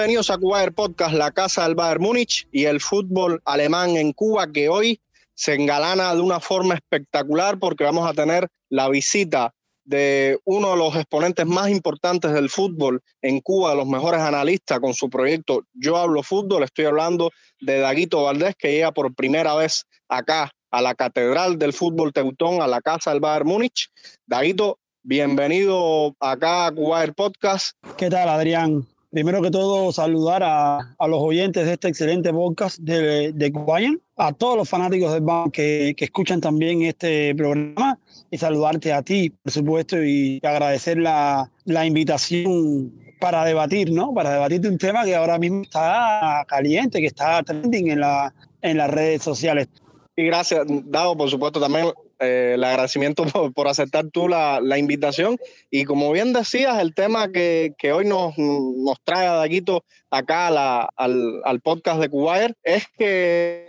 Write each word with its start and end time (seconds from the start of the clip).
Bienvenidos 0.00 0.30
a 0.30 0.38
Cuba 0.38 0.66
Podcast, 0.70 1.12
la 1.12 1.30
casa 1.30 1.64
del 1.64 1.74
Bayern 1.74 2.00
Múnich 2.00 2.48
y 2.50 2.64
el 2.64 2.80
fútbol 2.80 3.42
alemán 3.44 3.98
en 3.98 4.14
Cuba, 4.14 4.50
que 4.50 4.70
hoy 4.70 4.98
se 5.34 5.52
engalana 5.52 6.14
de 6.14 6.22
una 6.22 6.40
forma 6.40 6.72
espectacular 6.72 7.58
porque 7.58 7.84
vamos 7.84 8.08
a 8.08 8.14
tener 8.14 8.48
la 8.70 8.88
visita 8.88 9.52
de 9.84 10.38
uno 10.44 10.70
de 10.70 10.78
los 10.78 10.96
exponentes 10.96 11.44
más 11.44 11.68
importantes 11.68 12.32
del 12.32 12.48
fútbol 12.48 13.02
en 13.20 13.40
Cuba, 13.40 13.72
de 13.72 13.76
los 13.76 13.86
mejores 13.86 14.22
analistas 14.22 14.80
con 14.80 14.94
su 14.94 15.10
proyecto 15.10 15.64
Yo 15.74 15.98
Hablo 15.98 16.22
Fútbol. 16.22 16.62
Estoy 16.62 16.86
hablando 16.86 17.30
de 17.60 17.80
Daguito 17.80 18.22
Valdés, 18.22 18.54
que 18.58 18.72
llega 18.72 18.92
por 18.92 19.14
primera 19.14 19.54
vez 19.54 19.84
acá 20.08 20.50
a 20.70 20.80
la 20.80 20.94
Catedral 20.94 21.58
del 21.58 21.74
Fútbol 21.74 22.14
Teutón, 22.14 22.62
a 22.62 22.66
la 22.66 22.80
Casa 22.80 23.10
del 23.10 23.20
Bayern 23.20 23.46
Múnich. 23.46 23.90
Daguito, 24.24 24.78
bienvenido 25.02 26.16
acá 26.20 26.68
a 26.68 26.72
Cuba 26.72 27.04
Podcast. 27.14 27.72
¿Qué 27.98 28.08
tal, 28.08 28.30
Adrián? 28.30 28.89
Primero 29.10 29.42
que 29.42 29.50
todo, 29.50 29.90
saludar 29.90 30.44
a, 30.44 30.94
a, 30.96 31.08
los 31.08 31.20
oyentes 31.20 31.66
de 31.66 31.72
este 31.72 31.88
excelente 31.88 32.32
podcast 32.32 32.78
de, 32.78 33.32
de 33.32 34.00
a 34.16 34.32
todos 34.32 34.56
los 34.56 34.68
fanáticos 34.68 35.12
del 35.12 35.22
BAM 35.22 35.50
que, 35.50 35.94
que, 35.96 36.04
escuchan 36.04 36.40
también 36.40 36.82
este 36.82 37.34
programa 37.34 37.98
y 38.30 38.38
saludarte 38.38 38.92
a 38.92 39.02
ti, 39.02 39.30
por 39.30 39.50
supuesto, 39.50 40.00
y 40.00 40.38
agradecer 40.44 40.98
la, 40.98 41.50
la 41.64 41.84
invitación 41.86 42.92
para 43.18 43.44
debatir, 43.44 43.90
¿no? 43.90 44.14
Para 44.14 44.32
debatir 44.32 44.60
de 44.60 44.68
un 44.68 44.78
tema 44.78 45.04
que 45.04 45.16
ahora 45.16 45.40
mismo 45.40 45.62
está 45.62 46.44
caliente, 46.46 47.00
que 47.00 47.06
está 47.06 47.42
trending 47.42 47.90
en, 47.90 48.00
la, 48.00 48.32
en 48.62 48.76
las 48.76 48.90
redes 48.90 49.24
sociales. 49.24 49.68
Y 50.14 50.24
gracias, 50.24 50.64
Dado, 50.84 51.16
por 51.16 51.28
supuesto, 51.28 51.60
también 51.60 51.86
eh, 52.20 52.52
el 52.54 52.64
agradecimiento 52.64 53.24
por, 53.54 53.68
aceptar 53.68 54.06
tú 54.12 54.28
la, 54.28 54.60
la, 54.62 54.78
invitación. 54.78 55.38
Y 55.70 55.84
como 55.84 56.12
bien 56.12 56.32
decías, 56.32 56.78
el 56.80 56.94
tema 56.94 57.32
que, 57.32 57.72
que 57.78 57.92
hoy 57.92 58.04
nos, 58.06 58.36
nos 58.36 59.00
trae 59.04 59.26
a 59.26 59.34
Daguito 59.34 59.84
acá 60.10 60.50
la, 60.50 60.88
al, 60.96 61.40
al, 61.44 61.60
podcast 61.60 62.00
de 62.00 62.08
Cubayer 62.08 62.54
es 62.62 62.84
que 62.98 63.68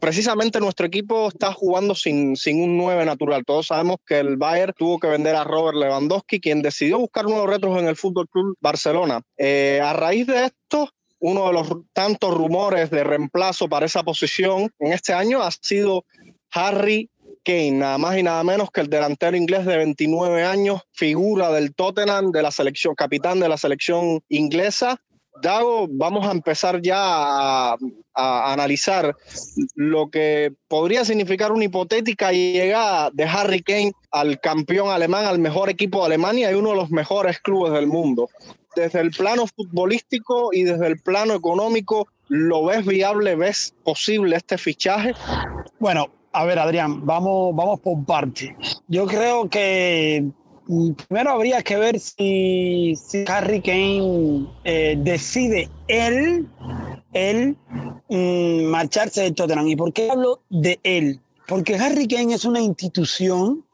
precisamente 0.00 0.58
nuestro 0.58 0.86
equipo 0.86 1.28
está 1.28 1.52
jugando 1.52 1.94
sin, 1.94 2.36
sin 2.36 2.62
un 2.62 2.76
9 2.76 3.04
natural. 3.04 3.44
Todos 3.44 3.66
sabemos 3.68 3.98
que 4.06 4.18
el 4.18 4.36
Bayern 4.36 4.72
tuvo 4.76 4.98
que 4.98 5.08
vender 5.08 5.36
a 5.36 5.44
Robert 5.44 5.76
Lewandowski, 5.76 6.40
quien 6.40 6.62
decidió 6.62 6.98
buscar 6.98 7.24
nuevos 7.26 7.48
retos 7.48 7.78
en 7.78 7.86
el 7.86 7.96
Fútbol 7.96 8.28
Club 8.28 8.56
Barcelona. 8.60 9.20
Eh, 9.36 9.80
a 9.82 9.92
raíz 9.92 10.26
de 10.26 10.46
esto, 10.46 10.88
uno 11.20 11.46
de 11.46 11.52
los 11.52 11.68
tantos 11.92 12.34
rumores 12.34 12.90
de 12.90 13.04
reemplazo 13.04 13.68
para 13.68 13.86
esa 13.86 14.02
posición 14.02 14.70
en 14.78 14.92
este 14.92 15.12
año 15.12 15.42
ha 15.42 15.50
sido 15.50 16.04
Harry 16.50 17.10
Kane, 17.44 17.72
nada 17.72 17.98
más 17.98 18.16
y 18.16 18.22
nada 18.22 18.42
menos 18.42 18.70
que 18.70 18.80
el 18.80 18.88
delantero 18.88 19.36
inglés 19.36 19.66
de 19.66 19.76
29 19.76 20.44
años, 20.44 20.82
figura 20.92 21.52
del 21.52 21.74
Tottenham, 21.74 22.32
de 22.32 22.42
la 22.42 22.50
selección, 22.50 22.94
capitán 22.94 23.40
de 23.40 23.48
la 23.48 23.56
selección 23.56 24.20
inglesa. 24.28 25.00
Dago, 25.42 25.86
vamos 25.90 26.26
a 26.26 26.30
empezar 26.30 26.80
ya 26.80 26.96
a, 26.96 27.76
a 28.14 28.52
analizar 28.52 29.14
lo 29.74 30.08
que 30.08 30.52
podría 30.68 31.04
significar 31.04 31.52
una 31.52 31.64
hipotética 31.64 32.32
llegada 32.32 33.10
de 33.12 33.24
Harry 33.24 33.62
Kane 33.62 33.92
al 34.10 34.40
campeón 34.40 34.90
alemán, 34.90 35.26
al 35.26 35.38
mejor 35.38 35.68
equipo 35.68 36.00
de 36.00 36.06
Alemania 36.06 36.50
y 36.50 36.54
uno 36.54 36.70
de 36.70 36.76
los 36.76 36.90
mejores 36.90 37.40
clubes 37.40 37.72
del 37.72 37.88
mundo. 37.88 38.30
Desde 38.76 39.00
el 39.00 39.10
plano 39.10 39.46
futbolístico 39.46 40.50
y 40.52 40.62
desde 40.62 40.86
el 40.86 41.00
plano 41.00 41.34
económico, 41.34 42.08
¿lo 42.28 42.64
ves 42.64 42.86
viable? 42.86 43.34
¿Ves 43.36 43.74
posible 43.84 44.36
este 44.36 44.58
fichaje? 44.58 45.12
Bueno, 45.78 46.08
a 46.34 46.44
ver, 46.44 46.58
Adrián, 46.58 47.06
vamos, 47.06 47.54
vamos 47.54 47.80
por 47.80 48.04
parte. 48.04 48.56
Yo 48.88 49.06
creo 49.06 49.48
que 49.48 50.24
mm, 50.66 50.90
primero 50.92 51.30
habría 51.30 51.62
que 51.62 51.76
ver 51.76 52.00
si, 52.00 52.94
si 52.96 53.24
Harry 53.28 53.62
Kane 53.62 54.48
eh, 54.64 54.96
decide 54.98 55.70
él, 55.86 56.48
él 57.12 57.56
mm, 58.08 58.64
marcharse 58.64 59.22
de 59.22 59.32
Tottenham. 59.32 59.68
¿Y 59.68 59.76
por 59.76 59.92
qué 59.92 60.10
hablo 60.10 60.40
de 60.50 60.80
él? 60.82 61.20
Porque 61.46 61.76
Harry 61.76 62.08
Kane 62.08 62.34
es 62.34 62.44
una 62.44 62.60
institución 62.60 63.64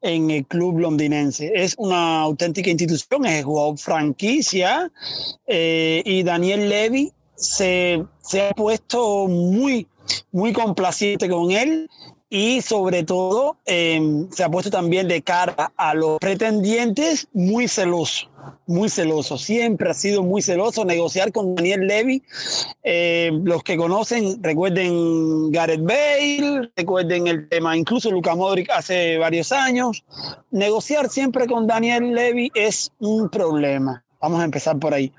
en 0.00 0.30
el 0.30 0.46
club 0.46 0.78
londinense. 0.78 1.52
Es 1.54 1.74
una 1.76 2.20
auténtica 2.20 2.70
institución, 2.70 3.26
es 3.26 3.44
jugador 3.44 3.76
franquicia 3.76 4.90
eh, 5.46 6.02
y 6.06 6.22
Daniel 6.22 6.68
Levy 6.70 7.12
se, 7.34 8.02
se 8.22 8.48
ha 8.48 8.52
puesto 8.52 9.26
muy 9.28 9.86
muy 10.32 10.52
complaciente 10.52 11.28
con 11.28 11.50
él 11.50 11.88
y 12.28 12.60
sobre 12.60 13.04
todo 13.04 13.56
em, 13.66 14.28
se 14.30 14.42
ha 14.42 14.50
puesto 14.50 14.70
también 14.70 15.06
de 15.06 15.22
cara 15.22 15.72
a 15.76 15.94
los 15.94 16.18
pretendientes 16.18 17.28
muy 17.32 17.68
celoso, 17.68 18.28
muy 18.66 18.88
celoso, 18.88 19.38
siempre 19.38 19.90
ha 19.90 19.94
sido 19.94 20.22
muy 20.22 20.42
celoso 20.42 20.84
negociar 20.84 21.30
con 21.30 21.54
Daniel 21.54 21.86
Levy. 21.86 22.22
Eh, 22.82 23.30
los 23.44 23.62
que 23.62 23.76
conocen, 23.76 24.42
recuerden 24.42 25.50
Gareth 25.52 25.82
Bale, 25.82 26.70
recuerden 26.74 27.28
el 27.28 27.48
tema, 27.48 27.76
incluso 27.76 28.10
Luka 28.10 28.34
Modric 28.34 28.70
hace 28.70 29.18
varios 29.18 29.52
años. 29.52 30.04
Negociar 30.50 31.08
siempre 31.08 31.46
con 31.46 31.66
Daniel 31.66 32.12
Levy 32.12 32.50
es 32.54 32.90
un 32.98 33.28
problema. 33.28 34.05
Vamos 34.20 34.40
a 34.40 34.44
empezar 34.44 34.78
por 34.78 34.94
ahí. 34.94 35.12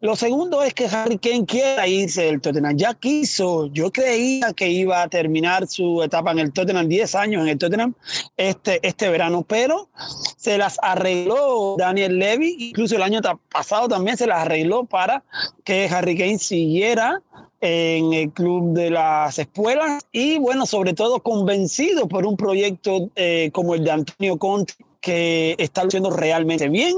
Lo 0.00 0.14
segundo 0.14 0.62
es 0.62 0.74
que 0.74 0.86
Harry 0.86 1.18
Kane 1.18 1.46
quiera 1.46 1.86
irse 1.86 2.24
del 2.24 2.40
Tottenham. 2.40 2.76
Ya 2.76 2.94
quiso, 2.94 3.66
yo 3.66 3.90
creía 3.90 4.52
que 4.52 4.68
iba 4.68 5.02
a 5.02 5.08
terminar 5.08 5.66
su 5.66 6.02
etapa 6.02 6.32
en 6.32 6.40
el 6.40 6.52
Tottenham, 6.52 6.88
10 6.88 7.14
años 7.14 7.42
en 7.42 7.48
el 7.48 7.58
Tottenham 7.58 7.94
este, 8.36 8.86
este 8.86 9.08
verano, 9.08 9.42
pero 9.42 9.88
se 10.36 10.58
las 10.58 10.78
arregló 10.82 11.76
Daniel 11.78 12.18
Levy, 12.18 12.56
incluso 12.58 12.96
el 12.96 13.02
año 13.02 13.20
pasado 13.50 13.88
también 13.88 14.16
se 14.16 14.26
las 14.26 14.38
arregló 14.38 14.84
para 14.84 15.24
que 15.64 15.88
Harry 15.88 16.16
Kane 16.16 16.38
siguiera 16.38 17.22
en 17.62 18.12
el 18.12 18.30
club 18.32 18.74
de 18.74 18.90
las 18.90 19.38
escuelas 19.38 20.02
y 20.10 20.38
bueno, 20.38 20.66
sobre 20.66 20.94
todo 20.94 21.20
convencido 21.22 22.08
por 22.08 22.26
un 22.26 22.36
proyecto 22.36 23.08
eh, 23.14 23.50
como 23.52 23.74
el 23.74 23.84
de 23.84 23.92
Antonio 23.92 24.36
Conte 24.36 24.74
que 25.00 25.54
está 25.58 25.82
haciendo 25.82 26.10
realmente 26.10 26.68
bien 26.68 26.96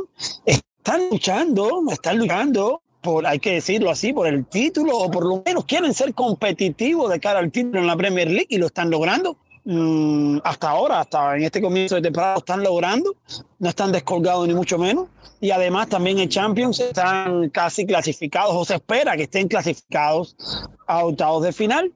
están 0.85 1.09
luchando, 1.11 1.83
están 1.91 2.19
luchando 2.19 2.83
por, 3.01 3.27
hay 3.27 3.39
que 3.39 3.55
decirlo 3.55 3.91
así, 3.91 4.13
por 4.13 4.27
el 4.27 4.45
título, 4.45 4.99
o 4.99 5.11
por 5.11 5.25
lo 5.25 5.43
menos 5.45 5.65
quieren 5.65 5.95
ser 5.95 6.13
competitivos 6.13 7.11
de 7.11 7.21
cara 7.21 7.39
al 7.39 7.51
título 7.51 7.81
en 7.81 7.87
la 7.87 7.97
Premier 7.97 8.29
League 8.29 8.49
y 8.51 8.59
lo 8.59 8.67
están 8.67 8.91
logrando. 8.91 9.39
Mm, 9.65 10.41
hasta 10.45 10.69
ahora, 10.69 11.01
hasta 11.01 11.39
en 11.39 11.45
este 11.45 11.63
comienzo 11.63 11.95
de 11.95 12.03
temporada, 12.03 12.37
están 12.37 12.63
logrando, 12.63 13.17
no 13.61 13.69
están 13.71 13.93
descolgados 13.93 14.47
ni 14.47 14.53
mucho 14.53 14.77
menos. 14.77 15.09
Y 15.41 15.51
además 15.53 15.89
también 15.89 16.19
en 16.19 16.29
Champions 16.29 16.81
están 16.81 17.49
casi 17.49 17.87
clasificados, 17.87 18.55
o 18.55 18.65
se 18.67 18.75
espera 18.75 19.17
que 19.17 19.23
estén 19.23 19.49
clasificados 19.49 20.37
a 20.87 21.03
octavos 21.03 21.45
de 21.45 21.53
final. 21.53 21.93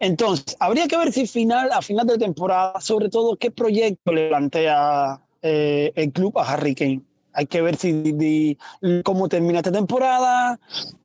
Entonces, 0.00 0.56
habría 0.58 0.88
que 0.88 0.96
ver 0.96 1.12
si 1.12 1.28
final, 1.28 1.70
a 1.70 1.80
final 1.80 2.08
de 2.08 2.18
temporada, 2.18 2.80
sobre 2.80 3.08
todo, 3.08 3.36
qué 3.36 3.52
proyecto 3.52 4.12
le 4.12 4.30
plantea 4.30 5.20
eh, 5.42 5.92
el 5.94 6.10
club 6.10 6.36
a 6.40 6.52
Harry 6.52 6.74
Kane 6.74 7.02
hay 7.34 7.46
que 7.46 7.62
ver 7.62 7.76
si, 7.76 8.58
cómo 9.04 9.28
termina 9.28 9.58
esta 9.58 9.72
temporada, 9.72 10.58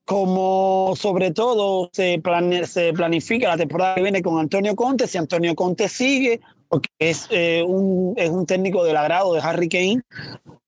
cómo 0.06 0.94
sobre 0.96 1.32
todo 1.32 1.90
se, 1.94 2.22
se 2.66 2.94
planifica 2.94 3.50
la 3.50 3.58
temporada 3.58 3.96
que 3.96 4.04
viene 4.04 4.22
con 4.22 4.40
Antonio 4.40 4.76
Conte, 4.76 5.08
si 5.08 5.18
Antonio 5.18 5.56
Conte 5.56 5.88
sigue, 5.88 6.42
porque 6.68 6.90
es, 7.00 7.28
eh, 7.30 7.64
un, 7.66 8.14
es 8.18 8.30
un 8.30 8.46
técnico 8.46 8.84
del 8.84 8.98
agrado 8.98 9.34
de 9.34 9.42
Harry 9.42 9.70
Kane. 9.70 10.02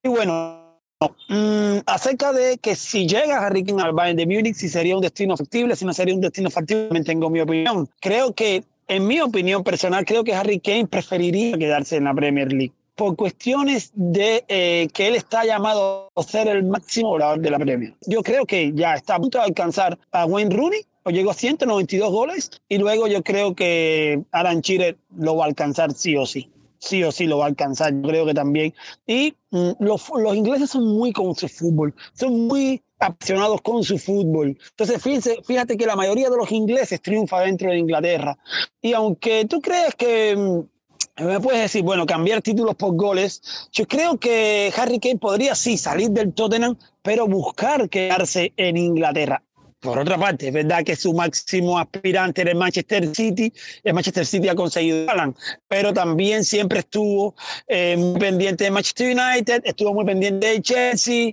Y 0.03 0.07
bueno, 0.07 0.79
mm, 1.27 1.79
acerca 1.85 2.31
de 2.31 2.57
que 2.57 2.75
si 2.75 3.07
llega 3.07 3.45
Harry 3.45 3.63
Kane 3.63 3.83
al 3.83 3.93
Bayern 3.93 4.17
de 4.17 4.25
Múnich, 4.25 4.55
si 4.55 4.69
sería 4.69 4.95
un 4.95 5.01
destino 5.01 5.35
factible, 5.35 5.75
si 5.75 5.85
no 5.85 5.93
sería 5.93 6.15
un 6.15 6.21
destino 6.21 6.49
factible, 6.49 7.03
tengo 7.03 7.29
mi 7.29 7.41
opinión. 7.41 7.87
Creo 7.99 8.33
que, 8.33 8.63
en 8.87 9.05
mi 9.05 9.19
opinión 9.19 9.63
personal, 9.63 10.05
creo 10.05 10.23
que 10.23 10.33
Harry 10.33 10.59
Kane 10.59 10.87
preferiría 10.87 11.57
quedarse 11.57 11.97
en 11.97 12.05
la 12.05 12.13
Premier 12.13 12.51
League 12.51 12.73
por 12.99 13.15
cuestiones 13.15 13.93
de 13.95 14.43
eh, 14.49 14.89
que 14.93 15.07
él 15.07 15.15
está 15.15 15.45
llamado 15.45 16.11
a 16.13 16.21
ser 16.21 16.49
el 16.49 16.65
máximo 16.65 17.11
volador 17.11 17.39
de 17.39 17.49
la 17.49 17.57
Premier. 17.57 17.93
Yo 18.05 18.21
creo 18.21 18.45
que 18.45 18.73
ya 18.75 18.95
está 18.95 19.15
a 19.15 19.19
punto 19.19 19.37
de 19.37 19.45
alcanzar 19.45 19.97
a 20.11 20.25
Wayne 20.25 20.53
Rooney, 20.53 20.81
o 21.03 21.09
llegó 21.09 21.31
a 21.31 21.33
192 21.33 22.11
goles, 22.11 22.51
y 22.67 22.77
luego 22.77 23.07
yo 23.07 23.23
creo 23.23 23.55
que 23.55 24.21
Alan 24.31 24.59
Shearer 24.59 24.97
lo 25.15 25.37
va 25.37 25.45
a 25.45 25.47
alcanzar 25.47 25.93
sí 25.93 26.17
o 26.17 26.25
sí. 26.25 26.51
Sí 26.79 27.01
o 27.05 27.13
sí 27.13 27.25
lo 27.25 27.37
va 27.37 27.45
a 27.45 27.47
alcanzar, 27.47 27.93
yo 27.93 28.01
creo 28.01 28.25
que 28.25 28.33
también. 28.33 28.73
Y 29.07 29.33
mm, 29.51 29.71
los, 29.79 30.09
los 30.17 30.35
ingleses 30.35 30.69
son 30.69 30.85
muy 30.85 31.13
con 31.13 31.33
su 31.35 31.47
fútbol, 31.47 31.95
son 32.11 32.47
muy 32.47 32.83
apasionados 32.99 33.61
con 33.61 33.81
su 33.81 33.97
fútbol. 33.97 34.57
Entonces, 34.71 35.01
fíjense, 35.01 35.37
fíjate 35.45 35.77
que 35.77 35.85
la 35.85 35.95
mayoría 35.95 36.29
de 36.29 36.35
los 36.35 36.51
ingleses 36.51 37.01
triunfa 37.01 37.39
dentro 37.39 37.71
de 37.71 37.77
Inglaterra. 37.77 38.37
Y 38.81 38.91
aunque 38.91 39.45
tú 39.45 39.61
crees 39.61 39.95
que 39.95 40.35
mm, 40.35 40.78
me 41.25 41.39
puedes 41.39 41.61
decir, 41.61 41.83
bueno, 41.83 42.05
cambiar 42.05 42.41
títulos 42.41 42.75
por 42.75 42.95
goles. 42.95 43.41
Yo 43.71 43.87
creo 43.87 44.17
que 44.19 44.71
Harry 44.75 44.99
Kane 44.99 45.17
podría 45.17 45.55
sí 45.55 45.77
salir 45.77 46.11
del 46.11 46.33
Tottenham, 46.33 46.77
pero 47.01 47.27
buscar 47.27 47.89
quedarse 47.89 48.53
en 48.57 48.77
Inglaterra. 48.77 49.41
Por 49.79 49.97
otra 49.97 50.17
parte, 50.17 50.49
es 50.49 50.53
verdad 50.53 50.83
que 50.83 50.95
su 50.97 51.13
máximo 51.13 51.79
aspirante 51.79 52.41
era 52.41 52.51
el 52.51 52.57
Manchester 52.57 53.15
City. 53.15 53.53
El 53.83 53.93
Manchester 53.93 54.25
City 54.25 54.49
ha 54.49 54.55
conseguido 54.55 55.09
Alan, 55.09 55.33
pero 55.69 55.93
también 55.93 56.43
siempre 56.43 56.79
estuvo 56.79 57.33
eh, 57.67 57.95
muy 57.97 58.19
pendiente 58.19 58.65
de 58.65 58.71
Manchester 58.71 59.17
United, 59.17 59.61
estuvo 59.63 59.93
muy 59.93 60.03
pendiente 60.03 60.47
de 60.47 60.61
Chelsea. 60.61 61.31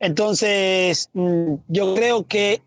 Entonces, 0.00 1.08
mm, 1.14 1.54
yo 1.68 1.94
creo 1.94 2.26
que 2.26 2.60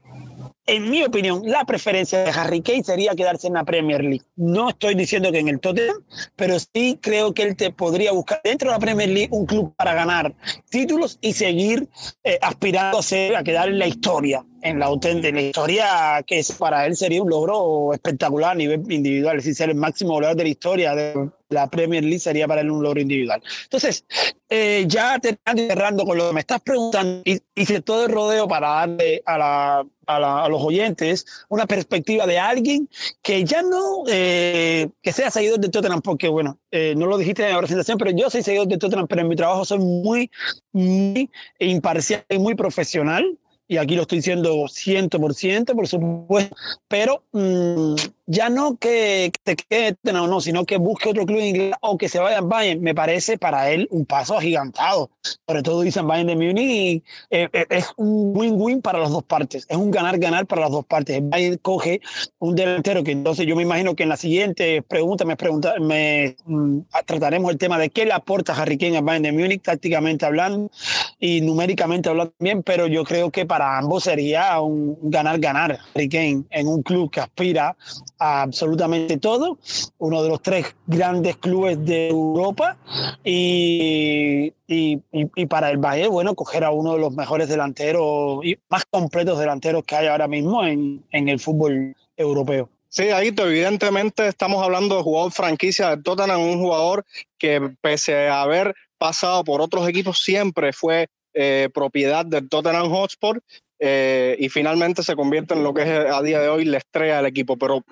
en 0.70 0.90
mi 0.90 1.04
opinión, 1.04 1.42
la 1.46 1.66
preferencia 1.66 2.24
de 2.24 2.32
Harry 2.32 2.62
Kane 2.62 2.84
sería 2.84 3.16
quedarse 3.16 3.48
en 3.48 3.54
la 3.54 3.64
Premier 3.64 4.04
League. 4.04 4.24
No 4.36 4.70
estoy 4.70 4.96
diciendo 4.96 5.32
que 5.32 5.40
en 5.40 5.48
el 5.48 5.60
Tottenham, 5.60 5.98
pero 6.36 6.58
sí 6.60 6.98
creo 7.02 7.34
que 7.34 7.44
él 7.44 7.56
te 7.56 7.72
podría 7.72 8.12
buscar 8.12 8.40
dentro 8.44 8.70
de 8.70 8.76
la 8.76 8.80
Premier 8.80 9.10
League 9.10 9.30
un 9.32 9.46
club 9.46 9.74
para 9.76 9.94
ganar 9.94 10.34
títulos 10.70 11.18
y 11.22 11.34
seguir 11.34 11.88
eh, 12.24 12.38
aspirando 12.42 13.00
a, 13.00 13.04
ser, 13.04 13.36
a 13.36 13.44
quedar 13.44 13.70
en 13.70 13.80
la 13.80 13.88
historia 13.88 14.44
en 14.62 14.80
la, 14.80 14.90
en 15.02 15.36
la 15.36 15.42
historia 15.42 16.24
que 16.26 16.40
es, 16.40 16.52
para 16.54 16.86
él 16.86 16.96
sería 16.96 17.22
un 17.22 17.30
logro 17.30 17.94
espectacular 17.94 18.52
a 18.52 18.56
nivel 18.56 18.92
individual, 18.92 19.38
decir, 19.38 19.56
ser 19.56 19.70
el 19.70 19.76
máximo 19.76 20.14
goleador 20.14 20.38
de 20.38 20.44
la 20.44 20.50
historia 20.50 20.96
de 20.96 21.30
la 21.50 21.68
Premier 21.70 22.04
League 22.04 22.20
sería 22.20 22.48
para 22.48 22.62
él 22.62 22.70
un 22.70 22.84
logro 22.84 23.02
individual. 23.02 23.42
Entonces, 23.64 24.06
eh, 24.50 24.86
ya 24.88 25.20
te 25.20 25.40
cerrando 25.44 26.06
con 26.06 26.18
lo 26.18 26.28
que 26.28 26.34
me 26.34 26.40
estás 26.42 26.62
preguntando, 26.62 27.24
hice 27.56 27.82
todo 27.82 28.06
el 28.06 28.12
rodeo 28.12 28.48
para 28.48 28.70
darle 28.70 29.22
a, 29.26 29.38
la, 29.38 29.86
a, 30.10 30.50
los 30.50 30.62
oyentes 30.62 31.26
una 31.50 31.68
perspectiva 31.68 32.26
de 32.26 32.40
alguien 32.40 32.90
que 33.22 33.44
ya 33.44 33.62
no, 33.62 34.04
eh, 34.08 34.90
que 35.02 35.12
sea 35.12 35.30
seguidor 35.30 35.60
de 35.60 35.70
Tottenham, 35.70 36.02
porque 36.02 36.28
bueno, 36.28 36.60
eh, 36.72 36.94
no 36.98 37.06
lo 37.06 37.18
dijiste 37.18 37.46
en 37.46 37.54
la 37.54 37.60
presentación, 37.60 37.98
pero 37.98 38.12
yo 38.12 38.30
soy 38.30 38.42
seguidor 38.42 38.68
de 38.68 38.78
Tottenham, 38.78 39.08
pero 39.08 39.22
en 39.22 39.28
mi 39.28 39.36
trabajo 39.36 39.66
soy 39.66 39.80
muy, 39.80 40.32
muy 40.72 41.30
imparcial 41.60 42.26
y 42.30 42.40
muy 42.40 42.56
profesional 42.56 43.38
y 43.70 43.78
aquí 43.78 43.96
lo 43.96 44.02
estoy 44.02 44.18
diciendo 44.18 44.52
100%, 44.66 45.76
por 45.76 45.88
supuesto, 45.88 46.56
pero 46.88 47.24
mmm, 47.32 47.94
ya 48.26 48.50
no 48.50 48.78
que, 48.78 49.32
te 49.44 49.56
quede 49.56 49.96
no, 50.04 50.28
no, 50.28 50.42
sino 50.42 50.66
que 50.66 50.78
busque 50.78 51.10
otro 51.10 51.26
club 51.26 51.40
inglés 51.40 51.74
o 51.82 51.98
que 51.98 52.10
se 52.10 52.20
vaya 52.20 52.40
a 52.40 52.42
Bayern, 52.42 52.82
me 52.82 52.96
parece 52.96 53.38
para 53.38 53.70
él 53.72 53.88
un 53.92 54.06
paso 54.06 54.38
agigantado. 54.38 55.12
Sobre 55.48 55.62
todo 55.62 55.82
dicen 55.82 56.08
Bayern 56.08 56.28
de 56.28 56.36
Múnich 56.36 57.04
eh, 57.30 57.48
eh, 57.54 57.66
es 57.70 57.86
un 57.98 58.36
win-win 58.36 58.82
para 58.82 59.00
las 59.00 59.12
dos 59.12 59.24
partes, 59.24 59.68
es 59.70 59.78
un 59.78 59.92
ganar-ganar 59.92 60.48
para 60.48 60.62
las 60.62 60.72
dos 60.72 60.86
partes. 60.86 61.20
Bayern 61.22 61.58
coge 61.58 62.02
un 62.40 62.56
delantero 62.56 63.04
que 63.04 63.12
entonces 63.12 63.46
yo 63.46 63.56
me 63.56 63.64
imagino 63.64 63.96
que 63.96 64.04
en 64.04 64.10
la 64.10 64.18
siguiente 64.18 64.82
pregunta 64.82 65.26
me, 65.26 65.36
pregunta, 65.36 65.76
me 65.80 66.38
mm, 66.46 66.80
trataremos 67.06 67.52
el 67.52 67.60
tema 67.60 67.78
de 67.78 67.92
qué 67.92 68.06
le 68.06 68.14
aporta 68.14 68.54
Harry 68.54 68.80
Kane 68.80 68.98
a 68.98 69.02
Bayern 69.02 69.24
de 69.24 69.32
Múnich 69.32 69.62
tácticamente 69.62 70.26
hablando 70.26 70.72
y 71.20 71.42
numéricamente 71.42 72.10
hablando 72.10 72.32
también, 72.38 72.64
pero 72.64 72.88
yo 72.88 73.04
creo 73.04 73.32
que 73.32 73.46
para 73.46 73.59
ambos 73.62 74.04
sería 74.04 74.60
un 74.60 74.98
ganar-ganar 75.04 75.80
Harry 75.94 76.10
Kane 76.10 76.44
en 76.50 76.68
un 76.68 76.84
club 76.84 77.12
que 77.12 77.20
aspira 77.20 77.76
absolutamente 78.18 79.18
todo, 79.18 79.58
uno 79.98 80.24
de 80.24 80.30
los 80.30 80.42
tres 80.42 80.76
grandes 80.88 81.38
clubes 81.38 81.84
de 81.86 82.10
Europa 82.10 82.78
y, 83.24 84.54
y, 84.68 85.02
y, 85.12 85.46
para 85.46 85.70
el 85.72 85.78
Bayern, 85.78 86.12
bueno, 86.12 86.36
coger 86.36 86.64
a 86.64 86.72
uno 86.72 86.94
de 86.94 87.00
los 87.00 87.14
mejores 87.14 87.50
delanteros 87.50 88.44
y 88.44 88.58
más 88.70 88.84
completos 88.90 89.40
delanteros 89.40 89.84
que 89.84 89.96
hay 89.96 90.08
ahora 90.08 90.28
mismo 90.28 90.64
en, 90.66 91.04
en 91.12 91.30
el 91.30 91.40
fútbol 91.40 91.96
europeo. 92.18 92.70
Sí, 92.92 93.04
Aito, 93.04 93.48
evidentemente 93.48 94.28
estamos 94.28 94.64
hablando 94.64 94.98
de 94.98 95.04
jugador 95.04 95.32
franquicia 95.32 95.96
de 95.96 96.02
Tottenham, 96.02 96.42
un 96.42 96.60
jugador 96.60 97.06
que 97.38 97.72
pese 97.82 98.28
a 98.28 98.42
haber 98.42 98.74
pasado 98.98 99.44
por 99.44 99.62
otros 99.62 99.88
equipos 99.88 100.20
siempre 100.20 100.74
fue 100.74 101.08
eh, 101.34 101.70
propiedad 101.74 102.26
del 102.26 102.50
Tottenham 102.50 102.90
Hotspur 102.90 103.42
eh, 103.80 104.36
y 104.40 104.50
finalmente 104.50 105.04
se 105.04 105.16
convierte 105.16 105.54
en 105.54 105.64
lo 105.64 105.74
que 105.74 105.84
es 105.84 105.90
a 105.90 106.22
día 106.22 106.40
de 106.42 106.50
hoy 106.50 106.66
la 106.66 106.80
estrella 106.80 107.18
del 107.18 107.28
equipo. 107.28 107.58
Pero 107.58 107.84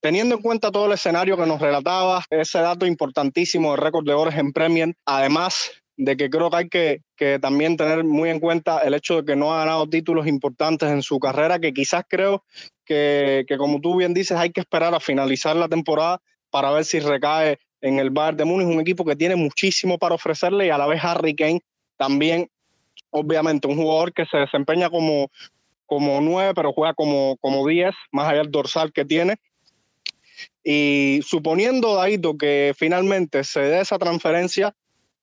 teniendo 0.00 0.36
en 0.36 0.42
cuenta 0.42 0.70
todo 0.70 0.86
el 0.86 0.92
escenario 0.92 1.36
que 1.36 1.46
nos 1.46 1.60
relataba, 1.60 2.24
ese 2.30 2.58
dato 2.60 2.86
importantísimo 2.86 3.72
de 3.72 3.76
récord 3.76 4.06
de 4.06 4.14
goles 4.14 4.36
en 4.36 4.52
Premier, 4.52 4.94
además 5.04 5.70
de 5.96 6.16
que 6.16 6.28
creo 6.30 6.50
que 6.50 6.56
hay 6.56 6.68
que, 6.68 7.02
que, 7.16 7.38
también 7.38 7.76
tener 7.76 8.02
muy 8.04 8.30
en 8.30 8.40
cuenta 8.40 8.80
el 8.80 8.94
hecho 8.94 9.16
de 9.16 9.24
que 9.24 9.36
no 9.36 9.54
ha 9.54 9.58
ganado 9.58 9.86
títulos 9.88 10.26
importantes 10.26 10.90
en 10.90 11.02
su 11.02 11.20
carrera, 11.20 11.60
que 11.60 11.72
quizás 11.72 12.04
creo 12.08 12.44
que, 12.84 13.44
que 13.46 13.56
como 13.56 13.80
tú 13.80 13.96
bien 13.96 14.12
dices, 14.12 14.36
hay 14.36 14.50
que 14.50 14.60
esperar 14.60 14.94
a 14.94 15.00
finalizar 15.00 15.54
la 15.54 15.68
temporada 15.68 16.20
para 16.50 16.72
ver 16.72 16.84
si 16.84 16.98
recae 16.98 17.58
en 17.80 17.98
el 17.98 18.10
Bayern 18.10 18.38
de 18.38 18.44
Múnich, 18.44 18.66
un 18.66 18.80
equipo 18.80 19.04
que 19.04 19.14
tiene 19.14 19.36
muchísimo 19.36 19.98
para 19.98 20.14
ofrecerle 20.14 20.66
y 20.66 20.70
a 20.70 20.78
la 20.78 20.86
vez 20.86 21.04
Harry 21.04 21.36
Kane 21.36 21.60
también 21.96 22.48
obviamente 23.14 23.68
un 23.68 23.76
jugador 23.76 24.12
que 24.12 24.26
se 24.26 24.36
desempeña 24.38 24.90
como, 24.90 25.30
como 25.86 26.20
nueve, 26.20 26.52
pero 26.54 26.72
juega 26.72 26.94
como, 26.94 27.36
como 27.40 27.66
diez, 27.66 27.94
más 28.10 28.28
allá 28.28 28.38
del 28.38 28.50
dorsal 28.50 28.92
que 28.92 29.04
tiene. 29.04 29.36
Y 30.64 31.20
suponiendo, 31.22 31.94
Daito, 31.94 32.36
que 32.36 32.74
finalmente 32.76 33.44
se 33.44 33.60
dé 33.60 33.80
esa 33.80 33.98
transferencia 33.98 34.74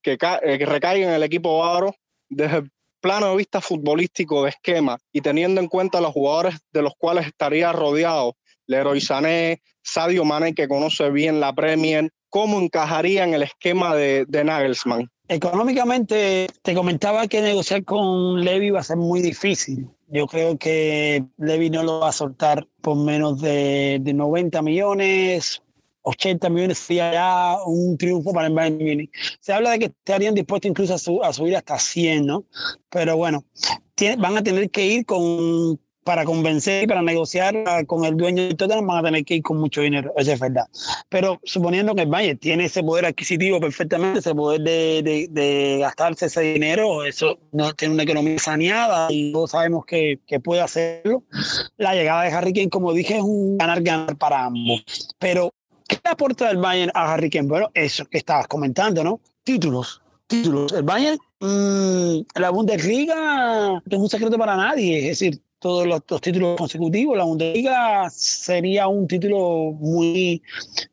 que, 0.02 0.14
eh, 0.14 0.58
que 0.58 0.66
recaiga 0.66 1.08
en 1.08 1.14
el 1.14 1.24
equipo 1.24 1.60
bávaro, 1.60 1.94
desde 2.30 2.58
el 2.58 2.72
plano 3.02 3.32
de 3.32 3.38
vista 3.38 3.60
futbolístico 3.60 4.44
de 4.44 4.52
esquema 4.52 4.98
y 5.12 5.22
teniendo 5.22 5.60
en 5.60 5.68
cuenta 5.68 6.00
los 6.00 6.14
jugadores 6.14 6.56
de 6.72 6.84
los 6.84 6.94
cuales 6.98 7.28
estaría 7.28 7.74
rodeado, 7.74 8.38
Leroy 8.68 9.02
Sané, 9.02 9.62
Sadio 9.82 10.24
Mane, 10.24 10.54
que 10.54 10.70
conoce 10.70 11.10
bien 11.10 11.42
la 11.42 11.54
Premier, 11.54 12.10
¿cómo 12.32 12.60
encajaría 12.60 13.24
en 13.24 13.36
el 13.36 13.44
esquema 13.44 13.96
de, 13.96 14.26
de 14.28 14.44
Nagelsmann? 14.44 15.08
Económicamente, 15.28 16.48
te 16.64 16.74
comentaba 16.74 17.28
que 17.28 17.42
negociar 17.42 17.86
con 17.86 18.44
Levi 18.44 18.72
va 18.72 18.80
a 18.80 18.84
ser 18.84 18.98
muy 18.98 19.22
difícil. 19.22 19.88
Yo 20.08 20.26
creo 20.26 20.58
que 20.58 21.24
Levi 21.38 21.70
no 21.70 21.84
lo 21.84 22.00
va 22.00 22.10
a 22.10 22.14
soltar 22.14 22.68
por 22.82 22.98
menos 22.98 23.40
de, 23.40 24.00
de 24.02 24.14
90 24.14 24.62
millones, 24.62 25.62
80 26.04 26.50
millones 26.50 26.80
sería 26.80 27.14
ya 27.14 27.58
un 27.66 27.98
triunfo 27.98 28.34
para 28.34 28.48
el 28.48 28.54
Bayern 28.54 28.78
Munich. 28.78 29.12
Se 29.40 29.54
habla 29.54 29.72
de 29.72 29.80
que 29.80 29.86
estarían 29.86 30.34
dispuestos 30.34 30.70
incluso 30.70 30.94
a, 31.24 31.28
a 31.28 31.34
subir 31.34 31.56
hasta 31.56 31.78
100, 31.78 32.26
¿no? 32.26 32.46
Pero 32.90 33.18
bueno, 33.18 33.46
van 34.18 34.38
a 34.38 34.44
tener 34.44 34.70
que 34.70 34.86
ir 34.86 35.06
con, 35.06 35.80
para 36.04 36.26
convencer 36.26 36.84
y 36.84 36.88
para 36.88 37.02
negociar 37.02 37.56
con 37.86 38.06
el 38.06 38.18
dueño 38.18 38.44
de 38.44 38.56
Tottenham 38.56 38.88
van 38.88 38.98
a 39.00 39.04
tener 39.04 39.24
que 39.24 39.36
ir 39.36 39.44
con 39.44 39.58
mucho 39.58 39.82
dinero, 39.82 40.12
eso 40.18 40.32
es 40.32 40.40
verdad. 40.40 40.68
Pero 41.10 41.40
suponiendo 41.44 41.94
que 41.94 42.02
el 42.04 42.10
Bayern 42.10 42.40
tiene 42.40 42.66
ese 42.66 42.84
poder 42.84 43.06
adquisitivo 43.06 43.60
perfectamente, 43.60 44.20
ese 44.20 44.34
poder 44.34 44.62
de, 44.62 45.28
de, 45.30 45.78
gastarse 45.80 46.26
ese 46.26 46.42
dinero, 46.42 47.04
eso 47.06 47.38
no 47.52 47.74
tiene 47.74 47.94
una 47.94 48.04
economía 48.04 48.40
saneada 48.40 49.08
y 49.12 49.32
todos 49.32 49.52
sabemos 49.52 49.86
que, 49.86 50.20
que, 50.26 50.40
puede 50.40 50.62
hacerlo. 50.62 51.24
La 51.78 51.94
llegada 51.94 52.24
de 52.24 52.32
Harry 52.32 52.54
Kane, 52.54 52.70
como 52.70 52.94
dije, 52.94 53.18
es 53.18 53.24
un 53.24 53.58
ganar-ganar 53.58 54.18
para 54.18 54.46
ambos. 54.46 54.84
Pero, 55.20 55.52
¿qué 55.88 56.00
aporta 56.04 56.50
el 56.50 56.58
Bayern 56.58 56.92
a 56.96 57.14
Harry 57.14 57.30
Kane? 57.30 57.48
Bueno, 57.48 57.70
eso 57.74 58.06
que 58.06 58.18
estabas 58.18 58.48
comentando, 58.48 59.04
¿no? 59.04 59.20
Títulos. 59.44 60.02
Títulos. 60.26 60.72
El 60.72 60.84
Bayern, 60.84 61.20
mmm, 61.42 62.22
la 62.40 62.50
Bundesliga 62.50 63.82
no 63.86 63.98
es 63.98 63.98
un 63.98 64.10
secreto 64.10 64.38
para 64.38 64.56
nadie, 64.56 65.00
es 65.00 65.20
decir, 65.20 65.42
todos 65.62 65.86
los, 65.86 66.04
títulos 66.22 66.58
consecutivos. 66.58 67.16
La 67.16 67.24
Bundesliga 67.24 68.10
sería 68.10 68.88
un 68.88 69.08
título 69.08 69.74
muy, 69.80 70.42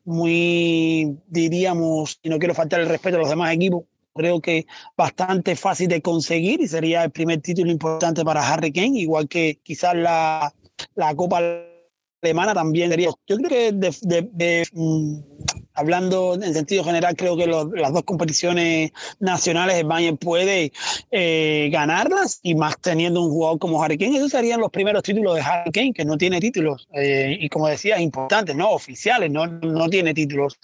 muy, 0.05 1.17
diríamos, 1.27 2.19
y 2.21 2.29
no 2.29 2.37
quiero 2.37 2.53
faltar 2.53 2.79
el 2.79 2.87
respeto 2.87 3.17
a 3.17 3.21
los 3.21 3.29
demás 3.29 3.51
equipos, 3.51 3.83
creo 4.13 4.39
que 4.39 4.67
bastante 4.95 5.55
fácil 5.55 5.87
de 5.87 6.03
conseguir 6.03 6.61
y 6.61 6.67
sería 6.67 7.03
el 7.03 7.09
primer 7.09 7.41
título 7.41 7.71
importante 7.71 8.23
para 8.23 8.47
Harry 8.47 8.71
Kane, 8.71 8.99
igual 8.99 9.27
que 9.27 9.59
quizás 9.63 9.95
la, 9.95 10.53
la 10.93 11.15
Copa 11.15 11.41
Alemana 12.21 12.53
también 12.53 12.91
sería. 12.91 13.09
Yo 13.25 13.37
creo 13.37 13.49
que 13.49 13.71
de, 13.71 13.95
de, 14.01 14.29
de, 14.31 14.67
mm, 14.71 15.19
hablando 15.79 16.35
en 16.35 16.53
sentido 16.53 16.83
general, 16.83 17.15
creo 17.15 17.37
que 17.37 17.47
las 17.47 17.93
dos 17.93 18.03
competiciones 18.03 18.91
nacionales 19.19 19.77
el 19.77 19.85
Bayern 19.85 20.17
puede 20.17 20.71
eh, 21.11 21.69
ganarlas 21.71 22.39
y 22.43 22.55
más 22.55 22.79
teniendo 22.79 23.21
un 23.21 23.31
jugador 23.31 23.59
como 23.59 23.81
Harry 23.81 23.97
Kane. 23.97 24.17
Esos 24.17 24.31
serían 24.31 24.59
los 24.59 24.69
primeros 24.69 25.03
títulos 25.03 25.35
de 25.35 25.41
Harry 25.41 25.71
Kane, 25.71 25.93
que 25.93 26.05
no 26.05 26.17
tiene 26.17 26.39
títulos. 26.39 26.87
Eh, 26.93 27.37
y 27.39 27.49
como 27.49 27.67
decía, 27.67 27.99
importantes, 27.99 28.55
no 28.55 28.71
oficiales, 28.71 29.31
no, 29.31 29.47
no 29.47 29.89
tiene 29.89 30.13
títulos. 30.13 30.59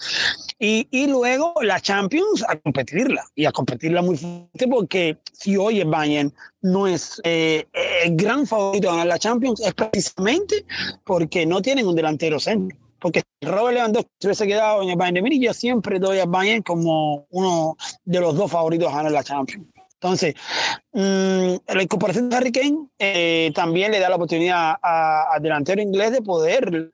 Y, 0.58 0.86
y, 0.90 1.06
luego 1.06 1.54
la 1.62 1.80
Champions 1.80 2.44
a 2.48 2.56
competirla 2.56 3.24
y 3.34 3.44
a 3.44 3.52
competirla 3.52 4.02
muy 4.02 4.16
fuerte 4.16 4.68
porque 4.68 5.18
si 5.32 5.56
hoy 5.56 5.80
el 5.80 5.88
Bayern 5.88 6.32
no 6.62 6.86
es 6.86 7.20
eh, 7.24 7.66
el 8.04 8.16
gran 8.16 8.46
favorito 8.46 8.88
a 8.88 8.92
ganar 8.92 9.06
la 9.06 9.18
Champions 9.18 9.60
es 9.60 9.74
precisamente 9.74 10.64
porque 11.04 11.44
no 11.44 11.60
tienen 11.60 11.86
un 11.86 11.94
delantero 11.94 12.40
centro 12.40 12.85
porque 13.00 13.22
Robert 13.42 13.76
Lewandowski 13.76 14.10
se 14.20 14.28
hubiese 14.28 14.46
quedado 14.46 14.82
en 14.82 14.90
el 14.90 14.96
Bayern 14.96 15.14
de 15.14 15.22
Múnich, 15.22 15.42
yo 15.42 15.52
siempre 15.54 15.98
doy 15.98 16.18
al 16.18 16.28
Bayern 16.28 16.62
como 16.62 17.26
uno 17.30 17.76
de 18.04 18.20
los 18.20 18.36
dos 18.36 18.50
favoritos 18.50 18.92
a 18.92 18.96
ganar 18.96 19.12
la 19.12 19.24
Champions. 19.24 19.66
Entonces, 19.94 20.34
mmm, 20.92 21.56
la 21.74 21.82
incorporación 21.82 22.28
de 22.28 22.36
Harry 22.36 22.52
Kane 22.52 22.86
eh, 22.98 23.50
también 23.54 23.90
le 23.90 23.98
da 23.98 24.10
la 24.10 24.16
oportunidad 24.16 24.74
al 24.82 25.42
delantero 25.42 25.80
inglés 25.80 26.12
de 26.12 26.20
poder 26.20 26.92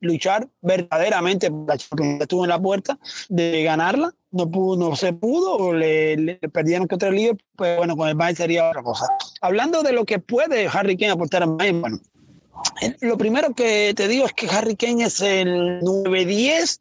luchar 0.00 0.48
verdaderamente 0.62 1.50
por 1.50 1.68
la 1.68 1.76
Champions. 1.76 2.22
Estuvo 2.22 2.44
en 2.44 2.50
la 2.50 2.62
puerta 2.62 2.96
de 3.28 3.64
ganarla, 3.64 4.14
no, 4.30 4.48
pudo, 4.48 4.76
no 4.76 4.94
se 4.94 5.12
pudo, 5.12 5.74
le, 5.74 6.16
le 6.16 6.36
perdieron 6.36 6.86
contra 6.86 7.08
el 7.08 7.16
Liverpool, 7.16 7.48
pues 7.56 7.76
bueno, 7.76 7.96
con 7.96 8.08
el 8.08 8.14
Bayern 8.14 8.36
sería 8.36 8.68
otra 8.68 8.84
cosa. 8.84 9.06
Hablando 9.40 9.82
de 9.82 9.92
lo 9.92 10.04
que 10.04 10.20
puede 10.20 10.68
Harry 10.72 10.96
Kane 10.96 11.10
aportar 11.10 11.42
al 11.42 11.56
Bayern, 11.56 11.80
bueno, 11.80 11.98
lo 13.00 13.18
primero 13.18 13.54
que 13.54 13.94
te 13.94 14.08
digo 14.08 14.26
es 14.26 14.32
que 14.32 14.48
Harry 14.48 14.76
Kane 14.76 15.04
es 15.04 15.20
el 15.20 15.80
9-10 15.80 16.80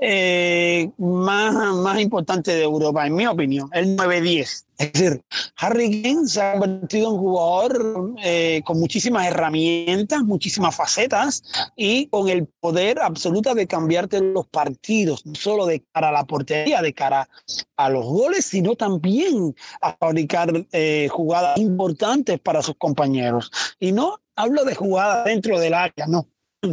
eh, 0.00 0.90
más, 0.98 1.54
más 1.54 2.00
importante 2.00 2.54
de 2.54 2.62
Europa, 2.62 3.06
en 3.06 3.14
mi 3.14 3.26
opinión, 3.26 3.68
el 3.72 3.96
9-10. 3.96 4.64
Es 4.78 4.92
decir, 4.92 5.22
Harry 5.56 6.02
Kane 6.02 6.28
se 6.28 6.40
ha 6.40 6.52
convertido 6.52 7.10
en 7.10 7.18
jugador 7.18 8.14
eh, 8.22 8.62
con 8.64 8.78
muchísimas 8.78 9.26
herramientas, 9.26 10.22
muchísimas 10.22 10.76
facetas 10.76 11.42
y 11.74 12.06
con 12.06 12.28
el 12.28 12.46
poder 12.46 13.00
absoluto 13.00 13.54
de 13.56 13.66
cambiarte 13.66 14.20
los 14.20 14.46
partidos, 14.46 15.26
no 15.26 15.34
solo 15.34 15.66
de 15.66 15.82
cara 15.92 16.10
a 16.10 16.12
la 16.12 16.24
portería, 16.24 16.80
de 16.80 16.94
cara 16.94 17.28
a 17.76 17.88
los 17.90 18.04
goles, 18.04 18.44
sino 18.44 18.76
también 18.76 19.56
a 19.80 19.94
fabricar 19.94 20.64
eh, 20.70 21.08
jugadas 21.10 21.58
importantes 21.58 22.38
para 22.38 22.62
sus 22.62 22.76
compañeros. 22.76 23.50
Y 23.80 23.90
no 23.90 24.20
hablo 24.38 24.64
de 24.64 24.74
jugadas 24.74 25.24
dentro 25.24 25.58
del 25.58 25.74
área, 25.74 26.06
no. 26.06 26.26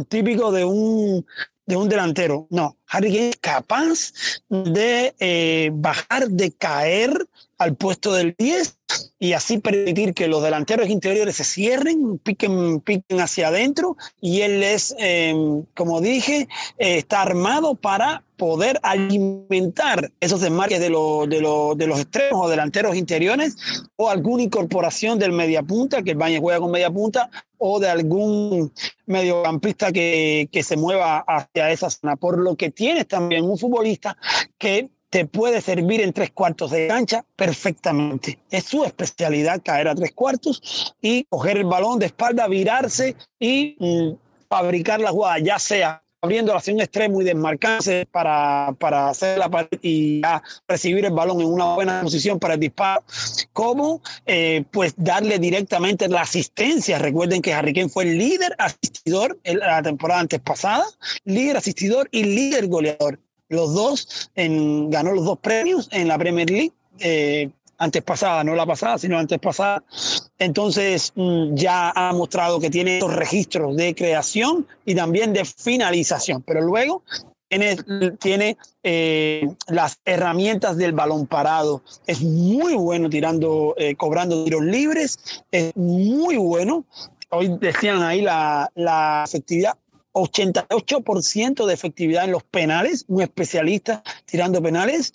Típico 0.08 0.50
de 0.52 0.64
un 0.64 1.26
de 1.66 1.76
un 1.76 1.88
delantero. 1.88 2.46
No, 2.50 2.76
Harry 2.88 3.12
Kane 3.12 3.28
es 3.30 3.36
capaz 3.36 4.12
de 4.48 5.14
eh, 5.18 5.70
bajar, 5.72 6.28
de 6.28 6.52
caer 6.52 7.26
al 7.58 7.74
puesto 7.74 8.14
del 8.14 8.34
10 8.38 8.75
y 9.18 9.32
así 9.32 9.58
permitir 9.58 10.14
que 10.14 10.28
los 10.28 10.42
delanteros 10.42 10.88
interiores 10.88 11.36
se 11.36 11.44
cierren, 11.44 12.18
piquen, 12.18 12.80
piquen 12.80 13.20
hacia 13.20 13.48
adentro 13.48 13.96
y 14.20 14.42
él 14.42 14.62
es, 14.62 14.94
em, 14.98 15.64
como 15.74 16.00
dije, 16.00 16.48
eh, 16.78 16.98
está 16.98 17.22
armado 17.22 17.74
para 17.74 18.22
poder 18.36 18.78
alimentar 18.82 20.12
esos 20.20 20.42
desmarques 20.42 20.78
de, 20.78 20.90
de, 20.90 21.74
de, 21.76 21.86
los 21.86 22.00
extremos 22.00 22.44
o 22.46 22.48
delanteros 22.48 22.94
interiores 22.94 23.56
o 23.96 24.10
alguna 24.10 24.42
incorporación 24.42 25.18
del 25.18 25.32
mediapunta, 25.32 26.02
que 26.02 26.10
el 26.10 26.18
Baño 26.18 26.40
juega 26.40 26.60
con 26.60 26.70
mediapunta, 26.70 27.30
o 27.56 27.80
de 27.80 27.88
algún 27.88 28.70
mediocampista 29.06 29.90
que, 29.90 30.50
que 30.52 30.62
se 30.62 30.76
mueva 30.76 31.24
hacia 31.26 31.70
esa 31.70 31.88
zona. 31.88 32.16
Por 32.16 32.38
lo 32.38 32.54
que 32.56 32.70
tienes 32.70 33.08
también 33.08 33.44
un 33.44 33.56
futbolista 33.56 34.18
que 34.58 34.90
te 35.10 35.26
puede 35.26 35.60
servir 35.60 36.00
en 36.00 36.12
tres 36.12 36.30
cuartos 36.30 36.70
de 36.70 36.88
cancha 36.88 37.24
perfectamente. 37.36 38.38
Es 38.50 38.64
su 38.64 38.84
especialidad 38.84 39.62
caer 39.64 39.88
a 39.88 39.94
tres 39.94 40.12
cuartos 40.12 40.94
y 41.00 41.24
coger 41.24 41.58
el 41.58 41.64
balón 41.64 41.98
de 41.98 42.06
espalda, 42.06 42.48
virarse 42.48 43.16
y 43.38 43.76
mm, 43.78 44.16
fabricar 44.48 45.00
la 45.00 45.10
jugada, 45.10 45.38
ya 45.38 45.58
sea 45.58 46.02
abriendo 46.22 46.56
hacia 46.56 46.74
un 46.74 46.80
extremo 46.80 47.20
y 47.20 47.24
desmarcarse 47.24 48.08
para, 48.10 48.74
para 48.78 49.08
hacer 49.10 49.38
la 49.38 49.48
pared 49.48 49.78
y 49.80 50.22
recibir 50.66 51.04
el 51.04 51.12
balón 51.12 51.40
en 51.40 51.46
una 51.46 51.74
buena 51.74 52.02
posición 52.02 52.38
para 52.38 52.54
el 52.54 52.60
disparo, 52.60 53.04
como 53.52 54.02
eh, 54.24 54.64
pues 54.72 54.94
darle 54.96 55.38
directamente 55.38 56.08
la 56.08 56.22
asistencia. 56.22 56.98
Recuerden 56.98 57.42
que 57.42 57.54
Harry 57.54 57.72
Kane 57.72 57.88
fue 57.88 58.04
el 58.04 58.18
líder 58.18 58.56
asistidor 58.58 59.38
en 59.44 59.60
la 59.60 59.82
temporada 59.82 60.20
antes 60.20 60.40
pasada, 60.40 60.84
líder 61.24 61.58
asistidor 61.58 62.08
y 62.10 62.24
líder 62.24 62.66
goleador. 62.66 63.20
Los 63.48 63.74
dos 63.74 64.30
ganó 64.34 65.12
los 65.12 65.24
dos 65.24 65.38
premios 65.38 65.88
en 65.92 66.08
la 66.08 66.18
Premier 66.18 66.50
League. 66.50 66.72
Eh, 66.98 67.50
antes 67.78 68.02
pasada, 68.02 68.42
no 68.42 68.54
la 68.54 68.64
pasada, 68.64 68.98
sino 68.98 69.18
antes 69.18 69.38
pasada. 69.38 69.82
Entonces 70.38 71.12
mm, 71.14 71.54
ya 71.54 71.90
ha 71.90 72.12
mostrado 72.12 72.58
que 72.58 72.70
tiene 72.70 72.94
estos 72.94 73.14
registros 73.14 73.76
de 73.76 73.94
creación 73.94 74.66
y 74.84 74.94
también 74.94 75.32
de 75.32 75.44
finalización, 75.44 76.42
pero 76.42 76.62
luego 76.62 77.02
tiene, 78.18 78.56
eh, 78.82 79.48
las 79.68 80.00
herramientas 80.04 80.76
del 80.76 80.92
balón 80.92 81.26
parado. 81.26 81.82
Es 82.06 82.20
muy 82.22 82.74
bueno 82.74 83.08
tirando, 83.08 83.74
eh, 83.78 83.94
cobrando 83.94 84.44
tiros 84.44 84.64
libres, 84.64 85.18
es 85.50 85.76
muy 85.76 86.36
bueno. 86.36 86.84
Hoy 87.30 87.56
decían 87.60 88.02
ahí 88.02 88.22
la 88.22 89.24
efectividad 89.26 89.76
88% 90.16 91.66
de 91.66 91.74
efectividad 91.74 92.24
en 92.24 92.32
los 92.32 92.42
penales, 92.42 93.04
un 93.08 93.22
especialista 93.22 94.02
tirando 94.24 94.62
penales 94.62 95.14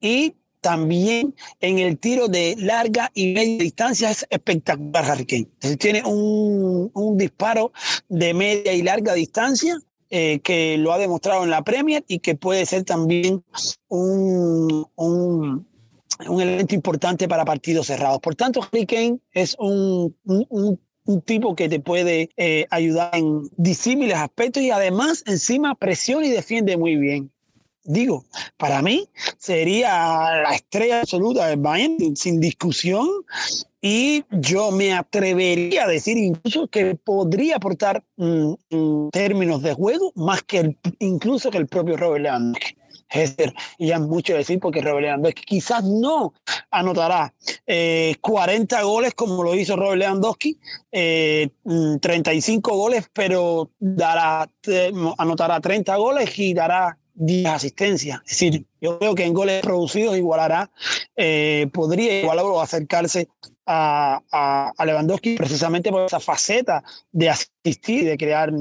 y 0.00 0.34
también 0.60 1.34
en 1.60 1.78
el 1.78 1.98
tiro 1.98 2.28
de 2.28 2.56
larga 2.58 3.10
y 3.14 3.32
media 3.34 3.58
distancia 3.58 4.10
es 4.10 4.26
espectacular 4.30 5.04
Harry 5.04 5.26
Kane. 5.26 5.76
Tiene 5.76 6.02
un, 6.04 6.90
un, 6.94 7.18
disparo 7.18 7.72
de 8.08 8.32
media 8.32 8.72
y 8.72 8.82
larga 8.82 9.12
distancia 9.12 9.78
eh, 10.08 10.40
que 10.40 10.78
lo 10.78 10.92
ha 10.92 10.98
demostrado 10.98 11.44
en 11.44 11.50
la 11.50 11.62
Premier 11.62 12.04
y 12.08 12.20
que 12.20 12.34
puede 12.34 12.64
ser 12.64 12.84
también 12.84 13.44
un, 13.88 14.86
un, 14.94 15.66
un 16.28 16.40
elemento 16.40 16.74
importante 16.74 17.28
para 17.28 17.44
partidos 17.44 17.88
cerrados. 17.88 18.20
Por 18.20 18.34
tanto, 18.34 18.60
Harry 18.62 18.86
Kane 18.86 19.18
es 19.32 19.56
un, 19.58 20.16
un 20.24 20.80
un 21.06 21.20
tipo 21.20 21.54
que 21.54 21.68
te 21.68 21.80
puede 21.80 22.30
eh, 22.36 22.66
ayudar 22.70 23.10
en 23.14 23.48
disímiles 23.56 24.16
aspectos 24.16 24.62
y 24.62 24.70
además 24.70 25.22
encima 25.26 25.74
presiona 25.74 26.26
y 26.26 26.30
defiende 26.30 26.76
muy 26.76 26.96
bien 26.96 27.30
digo, 27.84 28.24
para 28.56 28.82
mí 28.82 29.08
sería 29.38 29.90
la 30.42 30.54
estrella 30.54 31.00
absoluta 31.00 31.46
del 31.48 31.60
Bayern 31.60 32.16
sin 32.16 32.40
discusión 32.40 33.06
y 33.80 34.24
yo 34.30 34.70
me 34.70 34.94
atrevería 34.94 35.84
a 35.84 35.88
decir 35.88 36.16
incluso 36.16 36.66
que 36.68 36.94
podría 36.94 37.56
aportar 37.56 38.02
mm, 38.16 38.52
en 38.70 39.10
términos 39.10 39.62
de 39.62 39.74
juego 39.74 40.12
más 40.16 40.42
que 40.42 40.58
el, 40.58 40.78
incluso 40.98 41.50
que 41.50 41.58
el 41.58 41.66
propio 41.66 41.96
Robert 41.96 42.24
Lewandowski. 42.24 42.76
Y 43.78 43.86
ya 43.88 43.96
es 43.96 44.00
mucho 44.00 44.34
decir 44.34 44.58
porque 44.60 44.80
Robert 44.80 45.06
Lewandowski 45.06 45.42
quizás 45.42 45.84
no 45.84 46.34
anotará 46.70 47.32
40 47.66 47.66
eh, 47.66 48.82
goles 48.82 49.14
como 49.14 49.42
lo 49.42 49.54
hizo 49.54 49.76
Robert 49.76 49.98
Lewandowski, 49.98 50.58
35 50.90 50.92
eh, 50.92 51.50
mm, 51.64 52.76
goles, 52.76 53.10
pero 53.12 53.70
dará, 53.78 54.48
anotará 55.18 55.60
30 55.60 55.96
goles 55.96 56.38
y 56.38 56.54
dará 56.54 56.98
10 57.14 57.46
asistencias. 57.46 58.20
Es 58.24 58.30
decir, 58.30 58.66
yo 58.80 58.98
creo 58.98 59.14
que 59.14 59.24
en 59.24 59.32
goles 59.32 59.62
producidos 59.62 60.16
igualará, 60.16 60.70
eh, 61.16 61.68
podría 61.72 62.20
igualar 62.20 62.44
o 62.44 62.60
acercarse 62.60 63.28
a, 63.66 64.20
a, 64.76 64.84
Lewandowski 64.84 65.36
precisamente 65.36 65.90
por 65.90 66.04
esa 66.06 66.20
faceta 66.20 66.82
de 67.12 67.30
asistir 67.30 68.02
y 68.02 68.06
de 68.06 68.18
crear 68.18 68.52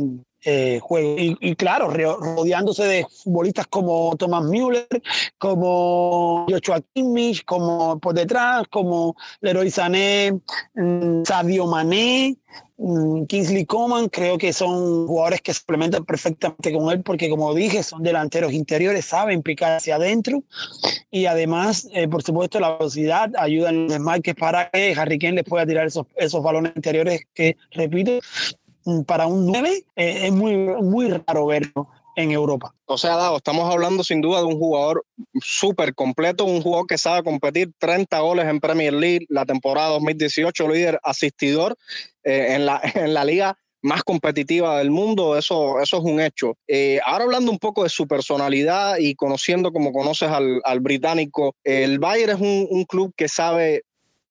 eh, 0.45 0.79
juego. 0.81 1.15
Y, 1.17 1.55
claro, 1.55 1.89
rodeándose 1.89 2.83
de 2.83 3.05
futbolistas 3.23 3.67
como 3.67 4.15
Thomas 4.17 4.43
Müller, 4.43 4.88
como 5.38 6.45
Joshua 6.50 6.81
Kimmich, 6.93 7.45
como 7.45 8.00
por 8.00 8.13
detrás, 8.13 8.67
como 8.69 9.15
Leroy 9.41 9.71
Sané, 9.71 10.39
mm, 10.75 11.23
Sadio 11.25 11.65
Mané, 11.67 12.38
mm, 12.77 13.23
Kingsley 13.25 13.65
Coman, 13.65 14.09
creo 14.09 14.38
que 14.38 14.51
son 14.51 15.07
jugadores 15.07 15.41
que 15.41 15.53
se 15.53 15.62
complementan 15.62 16.03
perfectamente 16.03 16.73
con 16.73 16.91
él 16.91 17.01
porque 17.03 17.29
como 17.29 17.53
dije, 17.53 17.81
son 17.81 18.03
delanteros 18.03 18.51
interiores, 18.51 19.05
saben 19.05 19.43
picar 19.43 19.77
hacia 19.77 19.95
adentro 19.95 20.43
y 21.09 21.25
además, 21.25 21.88
eh, 21.93 22.07
por 22.07 22.23
supuesto, 22.23 22.59
la 22.59 22.77
velocidad 22.77 23.31
ayuda 23.38 23.69
en 23.69 23.83
los 23.83 23.91
desmarques 23.93 24.35
para 24.35 24.69
que 24.69 24.93
Harry 24.97 25.17
Kane 25.19 25.35
les 25.35 25.45
pueda 25.45 25.65
tirar 25.65 25.88
esos, 25.88 26.05
esos 26.17 26.43
balones 26.43 26.73
interiores 26.75 27.21
que, 27.33 27.55
repito, 27.71 28.19
para 29.05 29.27
un 29.27 29.45
9 29.47 29.85
eh, 29.95 30.27
es 30.27 30.31
muy, 30.31 30.55
muy 30.55 31.09
raro 31.09 31.45
verlo 31.47 31.89
en 32.15 32.31
Europa. 32.31 32.73
O 32.85 32.97
sea, 32.97 33.15
Dago, 33.15 33.37
estamos 33.37 33.71
hablando 33.71 34.03
sin 34.03 34.21
duda 34.21 34.39
de 34.39 34.45
un 34.45 34.57
jugador 34.57 35.05
súper 35.41 35.95
completo, 35.95 36.45
un 36.45 36.61
jugador 36.61 36.87
que 36.87 36.97
sabe 36.97 37.23
competir 37.23 37.71
30 37.79 38.19
goles 38.19 38.45
en 38.45 38.59
Premier 38.59 38.93
League 38.93 39.25
la 39.29 39.45
temporada 39.45 39.89
2018, 39.89 40.67
líder 40.67 40.99
asistidor 41.03 41.75
eh, 42.23 42.53
en, 42.55 42.65
la, 42.65 42.81
en 42.95 43.13
la 43.13 43.25
liga 43.25 43.57
más 43.83 44.03
competitiva 44.03 44.77
del 44.77 44.91
mundo, 44.91 45.37
eso, 45.37 45.81
eso 45.81 45.97
es 45.97 46.03
un 46.03 46.21
hecho. 46.21 46.57
Eh, 46.67 47.01
ahora 47.05 47.25
hablando 47.25 47.51
un 47.51 47.59
poco 47.59 47.83
de 47.83 47.89
su 47.89 48.07
personalidad 48.07 48.95
y 48.97 49.13
conociendo 49.13 49.73
como 49.73 49.91
conoces 49.91 50.29
al, 50.29 50.61
al 50.63 50.79
británico, 50.79 51.55
el 51.65 51.99
Bayern 51.99 52.31
es 52.31 52.39
un, 52.39 52.67
un, 52.69 52.85
club 52.85 53.13
que 53.17 53.27
sabe 53.27 53.83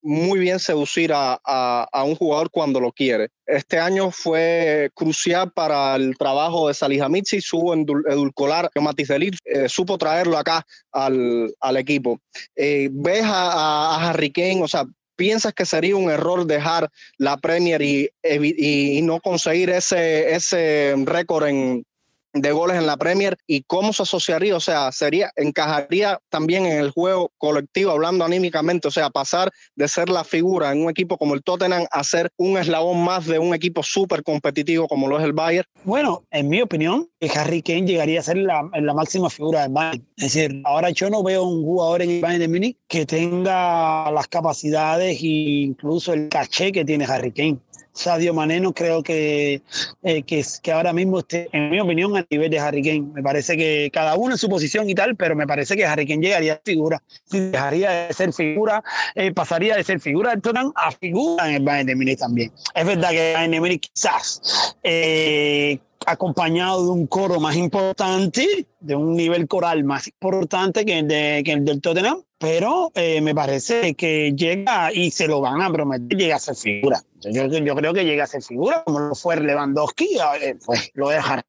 muy 0.03 0.41
bien 0.41 0.59
seducir 0.59 1.13
a, 1.15 1.41
a, 1.45 2.05
un 2.05 2.17
jugador 2.17 2.51
cuando 2.51 2.81
lo 2.81 2.93
quiere. 2.93 3.29
Este 3.47 3.79
año 3.79 4.11
fue 4.11 4.91
crucial 4.95 5.53
para 5.53 5.97
el 5.97 6.17
trabajo 6.19 6.69
de 6.69 6.75
Salihamidzic, 6.75 7.41
supo 7.41 7.75
edulcolar 7.75 8.71
a 8.75 8.81
Matiz 8.81 9.11
eh, 9.11 9.69
supo 9.69 9.99
traerlo 9.99 10.37
acá 10.37 10.67
al, 10.91 11.55
al 11.61 11.77
equipo. 11.77 12.21
Eh, 12.57 12.89
ves 12.91 13.25
a, 13.25 13.97
a, 13.97 14.11
Harry 14.11 14.33
Kane, 14.33 14.63
o 14.63 14.69
sea, 14.69 14.85
¿piensas 15.17 15.53
que 15.53 15.65
sería 15.65 15.97
un 15.97 16.11
error 16.11 16.47
dejar 16.47 16.91
la 17.19 17.37
Premier 17.37 17.81
y, 17.83 18.11
y, 18.23 18.99
y 18.99 19.03
no 19.03 19.21
conseguir 19.21 19.71
ese, 19.71 20.35
ese 20.35 20.95
récord 21.07 21.47
en, 21.47 21.85
de 22.33 22.53
goles 22.53 22.77
en 22.77 22.87
la 22.87 22.97
Premier 22.97 23.37
y 23.47 23.63
cómo 23.63 23.93
se 23.93 24.03
asociaría, 24.03 24.57
o 24.57 24.61
sea, 24.61 24.91
sería, 24.93 25.31
encajaría 25.37 26.19
también 26.29 26.67
en 26.67 26.79
el 26.79 26.91
juego 26.91 27.33
colectivo, 27.39 27.91
hablando 27.91 28.25
anímicamente, 28.25 28.89
o 28.89 28.91
sea, 28.91 29.11
pasar 29.11 29.51
de 29.77 29.89
ser 29.89 30.09
la 30.09 30.25
figura 30.25 30.73
en 30.73 30.83
un 30.83 30.91
equipo 30.91 31.19
como 31.19 31.35
el 31.35 31.43
Tottenham 31.43 31.87
a 31.91 32.05
ser 32.05 32.31
un 32.37 32.59
eslabón 32.59 33.05
más 33.05 33.27
de 33.27 33.39
un 33.39 33.55
equipo 33.55 33.83
súper 33.83 34.23
competitivo 34.23 34.89
como 34.89 35.09
lo 35.09 35.19
es 35.19 35.25
el 35.25 35.33
Bayern. 35.33 35.67
Bueno, 35.85 36.25
en 36.31 36.49
mi 36.49 36.63
opinión, 36.63 37.09
Harry 37.35 37.63
Kane 37.63 37.83
llegaría 37.83 38.21
a 38.21 38.23
ser 38.23 38.39
la, 38.39 38.69
la 38.73 38.95
máxima 38.95 39.31
figura 39.31 39.63
del 39.63 39.73
Bayern. 39.73 40.07
Es 40.17 40.35
decir, 40.35 40.63
ahora 40.65 40.91
yo 40.91 41.11
no 41.11 41.23
veo 41.23 41.45
un 41.45 41.63
jugador 41.63 42.03
en 42.03 42.11
el 42.11 42.21
Bayern 42.21 42.41
de 42.41 42.49
Múnich 42.49 42.77
que 42.89 43.07
tenga 43.07 44.11
las 44.11 44.29
capacidades 44.29 45.21
e 45.23 45.27
incluso 45.27 46.13
el 46.13 46.29
caché 46.29 46.73
que 46.73 46.85
tiene 46.85 47.05
Harry 47.05 47.33
Kane. 47.33 47.59
Sadio 47.93 48.33
Mané 48.35 48.61
no 48.61 48.73
creo 48.73 49.03
que, 49.03 49.63
eh, 50.03 50.23
que, 50.23 50.45
que, 50.63 50.73
ahora 50.73 50.93
mismo 50.93 51.19
esté, 51.19 51.49
en 51.53 51.71
mi 51.71 51.81
opinión, 51.81 52.17
a 52.17 52.27
nivel 52.31 52.51
de 52.51 52.59
Harry 52.59 52.83
Kane. 52.83 53.13
Me 53.15 53.23
parece 53.23 53.57
que 53.57 53.91
cada 53.93 54.17
uno 54.17 54.35
en 54.35 54.39
su 54.39 54.49
posición 54.49 54.89
y 54.89 54.95
tal, 54.95 55.17
pero 55.17 55.37
me 55.37 55.47
parece 55.47 55.77
que 55.77 55.85
Harry 55.85 56.07
Kane 56.07 56.23
llegaría 56.23 56.55
a 56.55 56.61
figura. 56.65 57.03
Dejaría 57.31 57.91
de 57.91 58.15
ser 58.15 58.33
figura, 58.33 58.83
eh, 59.15 59.33
pasaría 59.33 59.77
de 59.77 59.85
ser 59.85 60.01
figura 60.01 60.31
del 60.31 60.41
Tottenham 60.41 60.73
a 60.75 60.91
figura 60.91 61.49
en 61.49 61.57
el 61.57 61.63
Bayern 61.63 61.87
de 61.87 61.97
Múnich 61.97 62.19
también. 62.19 62.53
Es 62.75 62.87
verdad 62.87 63.11
que 63.11 63.31
el 63.31 63.35
Bayern 63.35 63.53
de 63.53 63.61
Múnich 63.61 63.91
quizás 63.93 64.77
eh, 64.83 65.79
acompañado 66.07 66.85
de 66.85 66.91
un 66.91 67.07
coro 67.07 67.41
más 67.41 67.57
importante, 67.57 68.67
de 68.81 68.95
un 68.95 69.15
nivel 69.15 69.47
coral 69.49 69.85
más 69.85 70.09
importante 70.09 70.85
que 70.85 70.99
el, 70.99 71.09
de, 71.09 71.43
que 71.45 71.53
el 71.53 71.65
del 71.65 71.81
Tottenham, 71.81 72.23
pero 72.43 72.91
eh, 72.97 73.21
me 73.21 73.37
parece 73.37 73.95
que 73.95 74.33
llega 74.35 74.93
y 74.93 75.13
se 75.13 75.29
lo 75.29 75.41
van 75.41 75.63
a 75.63 75.71
prometer, 75.71 76.19
llega 76.19 76.35
a 76.35 76.39
ser 76.41 76.57
figura. 76.57 77.01
Yo, 77.21 77.47
yo 77.47 77.77
creo 77.77 77.95
que 77.95 78.05
llega 78.05 78.25
a 78.25 78.27
ser 78.27 78.43
figura, 78.43 78.83
como 78.83 78.99
lo 78.99 79.15
fue 79.15 79.41
Lewandowski, 79.41 80.19
eh, 80.41 80.57
pues 80.67 80.91
lo 80.95 81.11
dejará. 81.11 81.47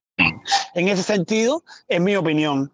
En 0.76 0.88
ese 0.88 1.02
sentido, 1.02 1.64
es 1.88 2.00
mi 2.00 2.16
opinión. 2.16 2.72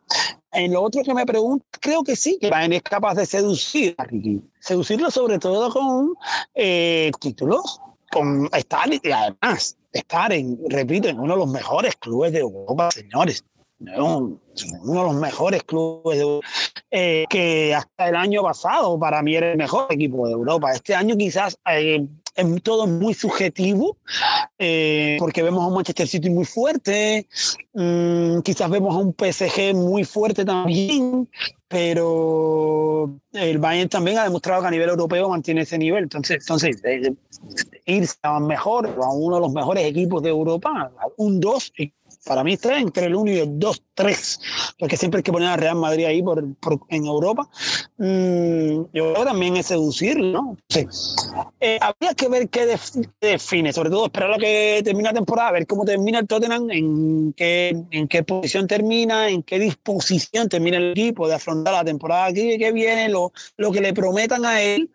En 0.51 0.73
lo 0.73 0.81
otro 0.81 1.01
que 1.01 1.13
me 1.13 1.25
pregunto, 1.25 1.65
creo 1.79 2.03
que 2.03 2.17
sí, 2.17 2.37
que 2.41 2.49
Bayern 2.49 2.73
es 2.73 2.81
capaz 2.81 3.15
de 3.15 3.25
seducir 3.25 3.95
a 3.97 4.03
Ricky. 4.03 4.41
Seducirlo 4.59 5.09
sobre 5.11 5.39
todo 5.39 5.71
con 5.71 6.13
eh, 6.55 7.11
títulos, 7.21 7.79
con 8.11 8.49
estar 8.51 8.89
y 8.91 8.99
además 9.09 9.77
estar 9.93 10.33
en, 10.33 10.59
repito, 10.67 11.07
en 11.07 11.21
uno 11.21 11.35
de 11.35 11.39
los 11.39 11.49
mejores 11.49 11.95
clubes 11.95 12.33
de 12.33 12.39
Europa, 12.39 12.91
señores 12.91 13.45
uno 13.79 14.39
de 14.53 14.93
los 14.93 15.15
mejores 15.15 15.63
clubes 15.63 16.21
eh, 16.91 17.25
que 17.29 17.73
hasta 17.73 18.09
el 18.09 18.15
año 18.15 18.43
pasado 18.43 18.99
para 18.99 19.21
mí 19.21 19.35
era 19.35 19.51
el 19.51 19.57
mejor 19.57 19.87
equipo 19.89 20.27
de 20.27 20.33
Europa. 20.33 20.73
Este 20.73 20.95
año 20.95 21.15
quizás 21.15 21.57
eh, 21.71 22.05
es 22.35 22.63
todo 22.63 22.87
muy 22.87 23.13
subjetivo 23.13 23.97
eh, 24.57 25.17
porque 25.19 25.43
vemos 25.43 25.63
a 25.63 25.67
un 25.67 25.75
Manchester 25.75 26.07
City 26.07 26.29
muy 26.29 26.45
fuerte, 26.45 27.27
mm, 27.73 28.39
quizás 28.39 28.69
vemos 28.69 28.95
a 28.95 28.99
un 28.99 29.13
PSG 29.13 29.73
muy 29.75 30.03
fuerte 30.03 30.45
también, 30.45 31.29
pero 31.67 33.13
el 33.33 33.57
Bayern 33.59 33.89
también 33.89 34.17
ha 34.17 34.23
demostrado 34.23 34.61
que 34.61 34.67
a 34.67 34.71
nivel 34.71 34.89
europeo 34.89 35.29
mantiene 35.29 35.61
ese 35.61 35.77
nivel. 35.77 36.03
Entonces, 36.03 36.37
entonces 36.41 36.81
irse 37.85 38.17
a 38.23 38.39
mejor, 38.39 38.87
a 38.87 39.09
uno 39.09 39.35
de 39.35 39.41
los 39.41 39.53
mejores 39.53 39.85
equipos 39.85 40.23
de 40.23 40.29
Europa, 40.29 40.91
un 41.17 41.39
2, 41.39 41.73
para 42.25 42.43
mí 42.43 42.53
está 42.53 42.77
entre 42.79 43.05
el 43.05 43.15
1 43.15 43.31
y 43.31 43.37
el 43.39 43.59
2, 43.59 43.83
3, 43.93 44.39
porque 44.77 44.97
siempre 44.97 45.19
hay 45.19 45.23
que 45.23 45.31
poner 45.31 45.49
a 45.49 45.57
Real 45.57 45.75
Madrid 45.75 46.05
ahí 46.05 46.21
por, 46.21 46.43
en 46.89 47.05
Europa. 47.05 47.49
Mm, 47.97 48.85
yo 48.93 49.13
creo 49.13 49.25
también 49.25 49.57
es 49.57 49.67
seducirlo, 49.67 50.31
¿no? 50.31 50.57
Sí. 50.69 50.85
Eh, 51.59 51.77
habría 51.81 52.13
que 52.13 52.27
ver 52.27 52.49
qué, 52.49 52.77
define, 53.19 53.73
sobre 53.73 53.89
todo 53.89 54.05
esperar 54.05 54.33
a 54.33 54.37
que 54.37 54.81
termine 54.83 55.09
la 55.09 55.13
temporada, 55.13 55.51
ver 55.51 55.67
cómo 55.67 55.85
termina 55.85 56.19
el 56.19 56.27
Tottenham, 56.27 56.69
en 56.69 57.33
qué, 57.33 57.75
en 57.91 58.07
qué 58.07 58.23
posición 58.23 58.67
termina, 58.67 59.29
en 59.29 59.43
qué 59.43 59.59
disposición 59.59 60.49
termina 60.49 60.77
el 60.77 60.91
equipo 60.91 61.27
de 61.27 61.35
afrontar 61.35 61.73
la 61.73 61.83
temporada 61.83 62.31
que, 62.31 62.57
que 62.57 62.71
viene, 62.71 63.09
lo, 63.09 63.31
lo 63.57 63.71
que 63.71 63.81
le 63.81 63.93
prometan 63.93 64.45
a 64.45 64.61
él 64.61 64.89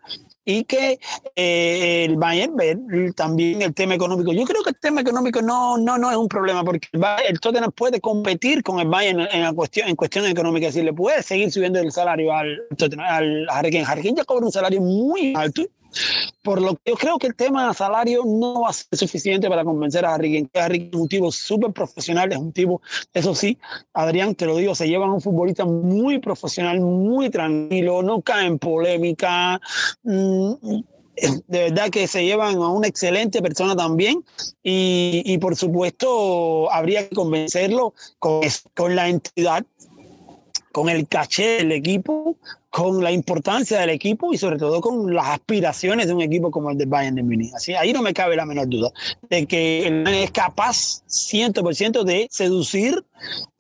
y 0.45 0.65
que 0.65 0.99
eh, 1.37 2.05
el 2.05 2.17
Bayern 2.17 2.57
ver 2.57 2.79
también 3.15 3.63
el 3.63 3.75
tema 3.75 3.95
económico. 3.95 4.33
Yo 4.33 4.45
creo 4.45 4.63
que 4.63 4.71
el 4.71 4.77
tema 4.77 5.01
económico 5.01 5.41
no, 5.43 5.79
no, 5.79 5.99
no 5.99 6.11
es 6.11 6.17
un 6.17 6.29
problema 6.29 6.65
porque 6.65 6.89
el, 6.93 7.01
Bayern, 7.01 7.25
el 7.29 7.41
Tottenham 7.41 7.73
puede 7.73 8.01
competir 8.01 8.63
con 8.63 8.81
el 8.81 8.89
Bayern 8.89 9.21
en, 9.21 9.45
en, 9.45 9.55
cuestión, 9.55 9.89
en 9.89 9.97
cuestión 9.97 10.27
económica, 10.27 10.69
es 10.69 10.75
decir, 10.75 10.85
le 10.85 10.93
puede 10.93 11.23
seguir 11.23 11.51
subiendo 11.51 11.79
el 11.79 11.93
salario 11.93 12.33
al, 12.33 12.63
Tottenham, 12.77 13.07
al 13.09 13.47
Harry 13.51 13.71
Kane. 13.71 14.15
ya 14.17 14.25
cobra 14.25 14.47
un 14.47 14.53
salario 14.53 14.81
muy 14.81 15.35
alto 15.37 15.63
por 16.43 16.61
lo 16.61 16.75
que 16.77 16.91
yo 16.91 16.97
creo 16.97 17.19
que 17.19 17.27
el 17.27 17.35
tema 17.35 17.69
de 17.69 17.75
salario 17.75 18.23
no 18.25 18.63
va 18.63 18.71
a 18.71 18.73
ser 18.73 18.99
suficiente 18.99 19.49
para 19.49 19.65
convencer 19.65 20.05
a 20.05 20.15
Harry 20.15 20.49
que 20.53 20.61
Harry 20.61 20.91
es 20.93 20.99
un 20.99 21.09
tipo 21.09 21.31
súper 21.33 21.73
profesional, 21.73 22.33
es 22.33 22.39
un 22.39 22.53
tipo, 22.53 22.81
eso 23.13 23.35
sí, 23.35 23.59
Adrián, 23.93 24.35
te 24.35 24.47
lo 24.47 24.57
digo, 24.57 24.75
se 24.75 24.89
lleva 24.89 25.07
a 25.07 25.13
un 25.13 25.21
futbolista 25.21 25.65
muy 25.65 26.19
profesional, 26.19 26.81
muy 26.81 27.31
tranquilo, 27.31 28.03
no 28.03 28.21
cae 28.21 28.47
en 28.47 28.59
polémica. 28.59 29.61
Mm, 30.03 30.53
de 31.47 31.59
verdad 31.61 31.91
que 31.91 32.09
se 32.09 32.25
llevan 32.25 32.57
a 32.57 32.69
una 32.69 32.89
excelente 32.89 33.41
persona 33.41 33.77
también 33.77 34.25
y, 34.65 35.23
y 35.25 35.39
por 35.39 35.55
supuesto 35.55 36.71
habría 36.73 37.09
que 37.09 37.15
convencerlo 37.15 37.95
con, 38.19 38.41
con 38.75 38.97
la 38.97 39.09
entidad 39.09 39.65
con 40.75 40.89
el 40.89 41.07
caché 41.07 41.59
del 41.59 41.71
equipo, 41.71 42.37
con 42.75 43.05
la 43.05 43.13
importancia 43.13 43.79
del 43.79 43.91
equipo 43.91 44.35
y 44.35 44.37
sobre 44.37 44.59
todo 44.59 44.81
con 44.81 45.15
las 45.15 45.29
aspiraciones 45.29 46.09
de 46.09 46.13
un 46.13 46.23
equipo 46.23 46.51
como 46.51 46.71
el 46.71 46.77
de 46.77 46.87
Bayern 46.87 47.15
de 47.15 47.23
Múnich. 47.23 47.55
Así, 47.55 47.73
ahí 47.73 47.93
no 47.93 48.03
me 48.03 48.13
cabe 48.13 48.35
la 48.35 48.45
menor 48.45 48.69
duda 48.69 48.91
de 49.31 49.47
que 49.47 49.87
él 49.87 50.05
es 50.09 50.33
capaz 50.33 51.05
100% 51.07 52.03
de 52.03 52.27
seducir 52.33 53.05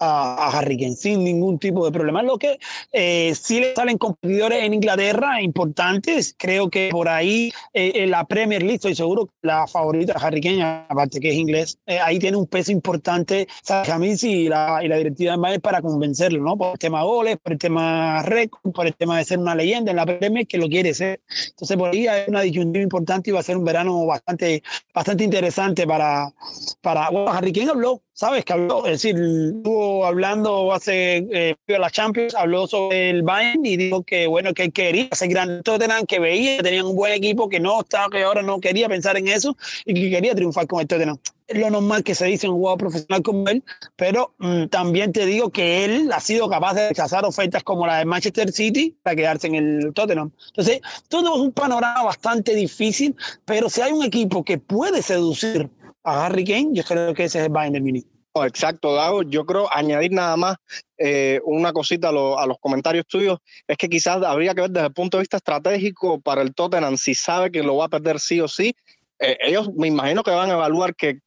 a, 0.00 0.46
a, 0.46 0.58
Harry 0.58 0.76
Kane 0.76 0.96
sin 0.96 1.22
ningún 1.22 1.60
tipo 1.60 1.84
de 1.84 1.92
problema. 1.92 2.22
Lo 2.24 2.38
que 2.38 2.58
eh, 2.92 3.32
sí 3.40 3.60
le 3.60 3.74
salen 3.74 3.98
competidores 3.98 4.64
en 4.64 4.74
Inglaterra 4.74 5.40
importantes. 5.40 6.34
Creo 6.36 6.68
que 6.68 6.88
por 6.90 7.08
ahí 7.08 7.52
eh, 7.72 7.92
en 7.94 8.10
la 8.10 8.24
Premier 8.24 8.62
League, 8.62 8.76
estoy 8.76 8.96
seguro, 8.96 9.30
la 9.42 9.66
favorita 9.68 10.14
Harry 10.20 10.40
Kane, 10.40 10.64
aparte 10.88 11.20
que 11.20 11.30
es 11.30 11.36
inglés, 11.36 11.78
eh, 11.86 12.00
ahí 12.00 12.18
tiene 12.18 12.36
un 12.36 12.46
peso 12.46 12.72
importante 12.72 13.46
Jamis 13.64 14.24
y 14.24 14.48
la, 14.48 14.80
y 14.82 14.88
la 14.88 14.96
directiva 14.96 15.32
de 15.32 15.38
Bayern 15.38 15.62
para 15.62 15.80
convencerlo, 15.80 16.42
¿no? 16.42 16.56
Por 16.56 16.72
el 16.72 16.78
tema 16.78 17.04
goles, 17.04 17.38
por 17.42 17.52
el 17.52 17.58
tema 17.58 18.22
récord, 18.22 18.72
por 18.72 18.86
el 18.86 18.94
tema 18.94 19.03
de 19.06 19.24
ser 19.24 19.38
una 19.38 19.54
leyenda 19.54 19.90
en 19.90 19.96
la 19.96 20.06
Premier 20.06 20.46
que 20.46 20.58
lo 20.58 20.68
quiere 20.68 20.94
ser. 20.94 21.20
Entonces 21.48 21.76
por 21.76 21.90
ahí 21.90 22.06
hay 22.06 22.24
una 22.28 22.42
disyuntiva 22.42 22.82
importante 22.82 23.30
y 23.30 23.32
va 23.32 23.40
a 23.40 23.42
ser 23.42 23.56
un 23.56 23.64
verano 23.64 24.04
bastante, 24.06 24.62
bastante 24.94 25.24
interesante 25.24 25.86
para, 25.86 26.32
para 26.80 27.10
bueno, 27.10 27.30
Harry 27.30 27.52
Kane 27.52 27.70
habló, 27.70 28.02
sabes 28.12 28.44
que 28.44 28.52
habló, 28.52 28.86
es 28.86 29.02
decir, 29.02 29.16
estuvo 29.16 30.06
hablando 30.06 30.72
hace 30.72 31.26
eh, 31.30 31.56
la 31.66 31.90
Champions, 31.90 32.34
habló 32.34 32.66
sobre 32.66 33.10
el 33.10 33.22
Bayern 33.22 33.64
y 33.64 33.76
dijo 33.76 34.02
que 34.02 34.26
bueno 34.26 34.54
que 34.54 34.70
quería 34.70 35.08
ser 35.12 35.28
grande 35.28 35.62
Tottenham, 35.62 36.06
que 36.06 36.18
veía 36.18 36.56
que 36.58 36.62
tenían 36.62 36.86
un 36.86 36.96
buen 36.96 37.12
equipo, 37.12 37.48
que 37.48 37.60
no 37.60 37.80
estaba, 37.80 38.08
que 38.10 38.22
ahora 38.22 38.42
no 38.42 38.60
quería 38.60 38.88
pensar 38.88 39.16
en 39.16 39.28
eso 39.28 39.56
y 39.84 39.94
que 39.94 40.10
quería 40.10 40.34
triunfar 40.34 40.66
con 40.66 40.80
el 40.80 40.86
Tottenham 40.86 41.18
lo 41.48 41.70
normal 41.70 42.02
que 42.02 42.14
se 42.14 42.26
dice 42.26 42.46
en 42.46 42.52
un 42.52 42.58
jugador 42.58 42.78
profesional 42.78 43.22
como 43.22 43.46
él, 43.48 43.62
pero 43.96 44.34
mm, 44.38 44.66
también 44.66 45.12
te 45.12 45.26
digo 45.26 45.50
que 45.50 45.84
él 45.84 46.10
ha 46.12 46.20
sido 46.20 46.48
capaz 46.48 46.74
de 46.74 46.88
rechazar 46.88 47.24
ofertas 47.24 47.62
como 47.62 47.86
la 47.86 47.98
de 47.98 48.04
Manchester 48.04 48.50
City 48.50 48.96
para 49.02 49.16
quedarse 49.16 49.48
en 49.48 49.54
el 49.56 49.92
Tottenham. 49.94 50.32
Entonces, 50.48 50.80
todo 51.08 51.34
es 51.34 51.40
un 51.40 51.52
panorama 51.52 52.02
bastante 52.02 52.54
difícil, 52.54 53.14
pero 53.44 53.68
si 53.68 53.82
hay 53.82 53.92
un 53.92 54.04
equipo 54.04 54.44
que 54.44 54.58
puede 54.58 55.02
seducir 55.02 55.70
a 56.02 56.26
Harry 56.26 56.44
Kane, 56.44 56.70
yo 56.72 56.82
creo 56.84 57.14
que 57.14 57.24
ese 57.24 57.40
es 57.40 57.46
el 57.46 57.52
Bayern 57.52 57.74
de 57.74 57.80
Munich. 57.80 58.06
Oh, 58.36 58.44
exacto, 58.44 58.94
Dago. 58.94 59.22
Yo 59.22 59.46
creo 59.46 59.68
añadir 59.72 60.10
nada 60.10 60.36
más 60.36 60.56
eh, 60.98 61.40
una 61.44 61.72
cosita 61.72 62.08
a, 62.08 62.10
a, 62.10 62.46
los 62.46 62.58
comentarios 62.58 63.06
tuyos, 63.06 63.38
es 63.68 63.76
que 63.76 63.88
quizás 63.88 64.20
habría 64.24 64.54
que 64.54 64.62
ver 64.62 64.70
desde 64.70 64.88
el 64.88 64.92
punto 64.92 65.18
de 65.18 65.22
vista 65.22 65.36
estratégico 65.36 66.20
para 66.20 66.42
el 66.42 66.52
Tottenham, 66.52 66.96
si 66.96 67.14
sabe 67.14 67.52
que 67.52 67.62
lo 67.62 67.76
va 67.76 67.84
a 67.84 67.88
perder 67.88 68.18
sí 68.18 68.40
o 68.40 68.48
sí, 68.48 68.74
eh, 69.20 69.38
ellos 69.40 69.70
me 69.74 69.86
imagino 69.86 70.22
que 70.22 70.30
van 70.30 70.50
a 70.50 70.54
evaluar 70.54 70.94
que 70.94 71.20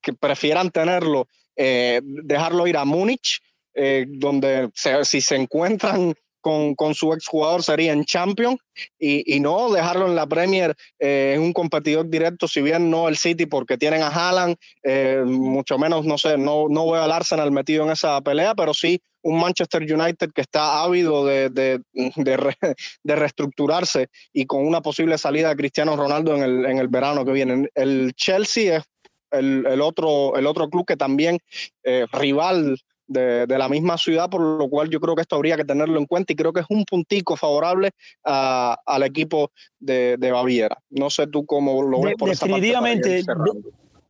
que 0.00 0.12
prefieran 0.12 0.70
tenerlo, 0.70 1.28
eh, 1.56 2.00
dejarlo 2.04 2.66
ir 2.66 2.76
a 2.76 2.84
Múnich, 2.84 3.40
eh, 3.74 4.06
donde 4.08 4.70
si 5.02 5.20
se 5.20 5.36
encuentran 5.36 6.14
con, 6.42 6.74
con, 6.74 6.94
su 6.94 7.12
exjugador 7.12 7.62
sería 7.62 7.92
en 7.92 8.04
Champions 8.04 8.58
y, 8.98 9.34
y, 9.34 9.40
no 9.40 9.70
dejarlo 9.70 10.06
en 10.06 10.16
la 10.16 10.26
Premier 10.26 10.74
eh, 10.98 11.34
en 11.36 11.40
un 11.42 11.52
competidor 11.52 12.10
directo, 12.10 12.48
si 12.48 12.60
bien 12.60 12.90
no 12.90 13.08
el 13.08 13.16
City 13.16 13.46
porque 13.46 13.78
tienen 13.78 14.02
a 14.02 14.08
Haaland, 14.08 14.56
eh, 14.82 15.22
mucho 15.24 15.78
menos, 15.78 16.04
no 16.04 16.18
sé, 16.18 16.36
no, 16.36 16.66
no 16.68 16.90
veo 16.90 17.02
al 17.02 17.12
Arsenal 17.12 17.52
metido 17.52 17.84
en 17.84 17.92
esa 17.92 18.20
pelea, 18.20 18.54
pero 18.54 18.74
sí 18.74 19.00
un 19.22 19.38
Manchester 19.38 19.82
United 19.82 20.32
que 20.34 20.40
está 20.40 20.82
ávido 20.82 21.24
de, 21.24 21.48
de, 21.48 21.80
de, 21.92 22.36
re, 22.36 22.56
de, 23.04 23.16
reestructurarse 23.16 24.08
y 24.32 24.46
con 24.46 24.66
una 24.66 24.82
posible 24.82 25.16
salida 25.16 25.50
de 25.50 25.56
Cristiano 25.56 25.94
Ronaldo 25.94 26.34
en 26.34 26.42
el, 26.42 26.66
en 26.66 26.78
el 26.78 26.88
verano 26.88 27.24
que 27.24 27.30
viene. 27.30 27.68
El 27.76 28.14
Chelsea 28.16 28.78
es 28.78 28.84
el, 29.32 29.66
el, 29.66 29.80
otro, 29.80 30.36
el 30.36 30.46
otro 30.46 30.68
club 30.68 30.86
que 30.86 30.96
también 30.96 31.38
eh, 31.84 32.06
rival 32.12 32.78
de, 33.06 33.46
de, 33.46 33.58
la 33.58 33.68
misma 33.68 33.98
ciudad, 33.98 34.30
por 34.30 34.40
lo 34.40 34.68
cual 34.68 34.88
yo 34.88 35.00
creo 35.00 35.14
que 35.14 35.22
esto 35.22 35.36
habría 35.36 35.56
que 35.56 35.64
tenerlo 35.64 35.98
en 35.98 36.06
cuenta 36.06 36.32
y 36.32 36.36
creo 36.36 36.52
que 36.52 36.60
es 36.60 36.66
un 36.70 36.84
puntico 36.84 37.36
favorable 37.36 37.90
a, 38.24 38.78
al 38.86 39.02
equipo 39.02 39.50
de, 39.78 40.16
de, 40.18 40.30
Baviera. 40.30 40.78
No 40.90 41.10
sé 41.10 41.26
tú 41.26 41.44
cómo 41.44 41.82
lo 41.82 42.00
ves 42.00 42.14
por 42.16 42.30
definitivamente, 42.30 43.18
esa 43.18 43.34
parte 43.34 43.50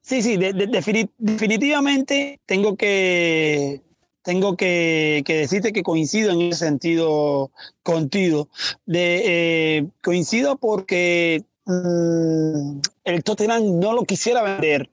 Sí, 0.03 0.21
sí, 0.21 0.37
definitivamente 0.37 2.41
tengo 2.45 2.77
que 2.77 3.81
tengo 4.23 4.57
que, 4.57 5.23
que, 5.25 5.37
decirte 5.37 5.73
que 5.73 5.83
coincido 5.83 6.33
en 6.33 6.43
ese 6.43 6.67
sentido 6.67 7.51
contigo. 7.83 8.49
De, 8.85 9.23
eh, 9.25 9.87
coincido 10.03 10.57
porque 10.57 11.45
mmm, 11.67 12.81
el 13.05 13.25
Tottenham 13.25 13.79
no 13.79 13.93
lo 13.93 14.03
quisiera 14.03 14.43
vender 14.43 14.91